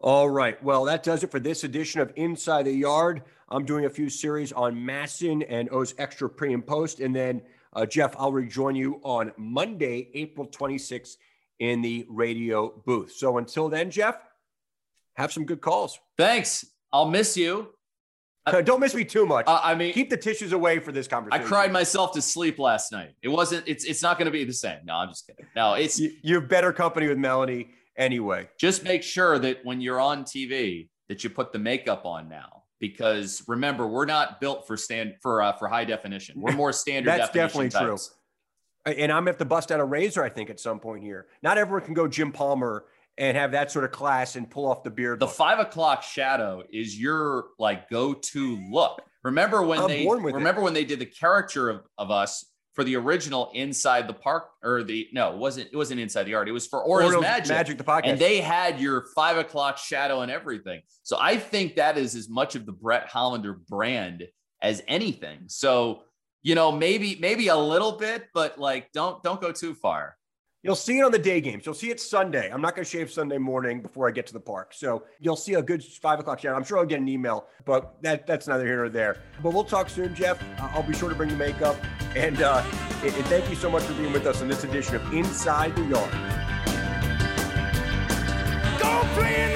All 0.00 0.28
right. 0.28 0.62
Well, 0.62 0.84
that 0.84 1.02
does 1.02 1.22
it 1.22 1.30
for 1.30 1.40
this 1.40 1.64
edition 1.64 2.00
of 2.00 2.12
Inside 2.16 2.64
the 2.66 2.72
Yard. 2.72 3.22
I'm 3.48 3.64
doing 3.64 3.86
a 3.86 3.90
few 3.90 4.10
series 4.10 4.52
on 4.52 4.74
MASN 4.74 5.46
and 5.48 5.70
O's 5.72 5.94
Extra 5.96 6.28
Pre 6.28 6.52
and 6.52 6.66
Post. 6.66 7.00
And 7.00 7.16
then, 7.16 7.40
uh, 7.72 7.86
Geoff, 7.86 8.14
I'll 8.18 8.32
rejoin 8.32 8.74
you 8.74 9.00
on 9.02 9.32
Monday, 9.38 10.10
April 10.12 10.46
26th 10.46 11.16
in 11.60 11.80
the 11.80 12.04
radio 12.10 12.82
booth. 12.84 13.12
So 13.12 13.38
until 13.38 13.68
then, 13.68 13.90
Geoff, 13.90 14.16
have 15.14 15.32
some 15.32 15.46
good 15.46 15.60
calls. 15.60 15.98
Thanks. 16.18 16.66
I'll 16.92 17.08
miss 17.08 17.36
you. 17.36 17.68
Uh, 18.46 18.60
don't 18.60 18.80
miss 18.80 18.94
me 18.94 19.04
too 19.04 19.24
much. 19.24 19.46
Uh, 19.46 19.60
I 19.62 19.74
mean, 19.74 19.92
keep 19.94 20.10
the 20.10 20.16
tissues 20.16 20.52
away 20.52 20.78
for 20.78 20.92
this 20.92 21.08
conversation. 21.08 21.44
I 21.44 21.48
cried 21.48 21.72
myself 21.72 22.12
to 22.12 22.22
sleep 22.22 22.58
last 22.58 22.92
night. 22.92 23.14
It 23.22 23.28
wasn't. 23.28 23.66
It's. 23.66 23.84
It's 23.84 24.02
not 24.02 24.18
going 24.18 24.26
to 24.26 24.32
be 24.32 24.44
the 24.44 24.52
same. 24.52 24.80
No, 24.84 24.94
I'm 24.94 25.08
just 25.08 25.26
kidding. 25.26 25.46
No, 25.56 25.74
it's. 25.74 26.00
you're 26.22 26.42
better 26.42 26.72
company 26.72 27.08
with 27.08 27.18
Melanie 27.18 27.70
anyway. 27.96 28.48
just 28.58 28.84
make 28.84 29.02
sure 29.02 29.38
that 29.38 29.64
when 29.64 29.80
you're 29.80 30.00
on 30.00 30.24
TV 30.24 30.88
that 31.08 31.24
you 31.24 31.30
put 31.30 31.52
the 31.52 31.58
makeup 31.58 32.04
on 32.04 32.28
now 32.28 32.64
because 32.80 33.42
remember 33.46 33.86
we're 33.86 34.04
not 34.04 34.40
built 34.40 34.66
for 34.66 34.76
stand 34.76 35.14
for 35.22 35.42
uh, 35.42 35.52
for 35.52 35.68
high 35.68 35.84
definition. 35.84 36.40
We're 36.40 36.52
more 36.52 36.72
standard 36.72 37.08
That's 37.18 37.30
definition 37.30 37.70
definitely 37.70 37.96
true. 37.96 37.98
And 38.86 39.10
I'm 39.10 39.20
gonna 39.20 39.30
have 39.30 39.38
to 39.38 39.46
bust 39.46 39.72
out 39.72 39.80
a 39.80 39.84
razor, 39.84 40.22
I 40.22 40.28
think, 40.28 40.50
at 40.50 40.60
some 40.60 40.78
point 40.78 41.02
here. 41.02 41.26
Not 41.42 41.56
everyone 41.56 41.84
can 41.84 41.94
go 41.94 42.06
Jim 42.06 42.32
Palmer 42.32 42.84
and 43.18 43.36
have 43.36 43.52
that 43.52 43.70
sort 43.70 43.84
of 43.84 43.92
class 43.92 44.36
and 44.36 44.50
pull 44.50 44.66
off 44.66 44.82
the 44.82 44.90
beard. 44.90 45.20
The 45.20 45.26
look. 45.26 45.34
five 45.34 45.58
o'clock 45.58 46.02
shadow 46.02 46.62
is 46.72 46.98
your 46.98 47.46
like 47.58 47.88
go-to 47.88 48.58
look. 48.70 49.02
Remember 49.22 49.62
when 49.62 49.80
I'm 49.80 49.88
they 49.88 50.06
with 50.06 50.20
it. 50.20 50.34
remember 50.34 50.60
when 50.60 50.74
they 50.74 50.84
did 50.84 50.98
the 50.98 51.06
character 51.06 51.70
of, 51.70 51.82
of 51.96 52.10
us 52.10 52.44
for 52.74 52.82
the 52.84 52.96
original 52.96 53.50
inside 53.54 54.08
the 54.08 54.14
park 54.14 54.48
or 54.62 54.82
the 54.82 55.08
no 55.12 55.32
it 55.32 55.38
wasn't 55.38 55.68
it 55.72 55.76
wasn't 55.76 55.98
inside 56.00 56.24
the 56.24 56.32
yard 56.32 56.48
it 56.48 56.52
was 56.52 56.66
for 56.66 56.82
Orioles, 56.82 57.14
Orioles 57.14 57.22
Magic. 57.22 57.48
Magic, 57.48 57.78
the 57.78 57.84
podcast. 57.84 58.02
and 58.04 58.18
they 58.18 58.40
had 58.40 58.80
your 58.80 59.06
five 59.14 59.38
o'clock 59.38 59.78
shadow 59.78 60.20
and 60.20 60.30
everything. 60.30 60.82
So 61.02 61.16
I 61.20 61.36
think 61.36 61.76
that 61.76 61.96
is 61.96 62.14
as 62.14 62.28
much 62.28 62.56
of 62.56 62.66
the 62.66 62.72
Brett 62.72 63.06
Hollander 63.08 63.54
brand 63.54 64.24
as 64.60 64.82
anything. 64.88 65.44
So 65.46 66.02
you 66.42 66.54
know 66.54 66.72
maybe 66.72 67.16
maybe 67.20 67.48
a 67.48 67.56
little 67.56 67.92
bit, 67.92 68.26
but 68.34 68.58
like 68.58 68.90
don't 68.92 69.22
don't 69.22 69.40
go 69.40 69.52
too 69.52 69.74
far. 69.74 70.16
You'll 70.64 70.74
see 70.74 70.98
it 70.98 71.02
on 71.02 71.12
the 71.12 71.18
day 71.18 71.42
games. 71.42 71.66
You'll 71.66 71.74
see 71.74 71.90
it 71.90 72.00
Sunday. 72.00 72.50
I'm 72.50 72.62
not 72.62 72.74
going 72.74 72.86
to 72.86 72.90
shave 72.90 73.12
Sunday 73.12 73.36
morning 73.36 73.82
before 73.82 74.08
I 74.08 74.12
get 74.12 74.26
to 74.28 74.32
the 74.32 74.40
park. 74.40 74.72
So 74.72 75.04
you'll 75.20 75.36
see 75.36 75.54
a 75.54 75.62
good 75.62 75.84
five 75.84 76.18
o'clock 76.18 76.40
shout. 76.40 76.56
I'm 76.56 76.64
sure 76.64 76.78
I'll 76.78 76.86
get 76.86 77.00
an 77.00 77.08
email, 77.08 77.48
but 77.66 77.96
that, 78.00 78.26
that's 78.26 78.48
neither 78.48 78.64
here 78.64 78.76
nor 78.76 78.88
there. 78.88 79.18
But 79.42 79.52
we'll 79.52 79.64
talk 79.64 79.90
soon, 79.90 80.14
Geoff. 80.14 80.42
I'll 80.58 80.82
be 80.82 80.94
sure 80.94 81.10
to 81.10 81.14
bring 81.14 81.28
the 81.28 81.36
makeup. 81.36 81.76
And, 82.16 82.40
uh, 82.40 82.64
and 83.02 83.12
thank 83.26 83.50
you 83.50 83.56
so 83.56 83.68
much 83.68 83.82
for 83.82 83.92
being 83.92 84.12
with 84.14 84.26
us 84.26 84.40
in 84.40 84.48
this 84.48 84.64
edition 84.64 84.96
of 84.96 85.12
Inside 85.12 85.76
the 85.76 85.82
Yard. 85.82 86.10
Go 88.80 89.53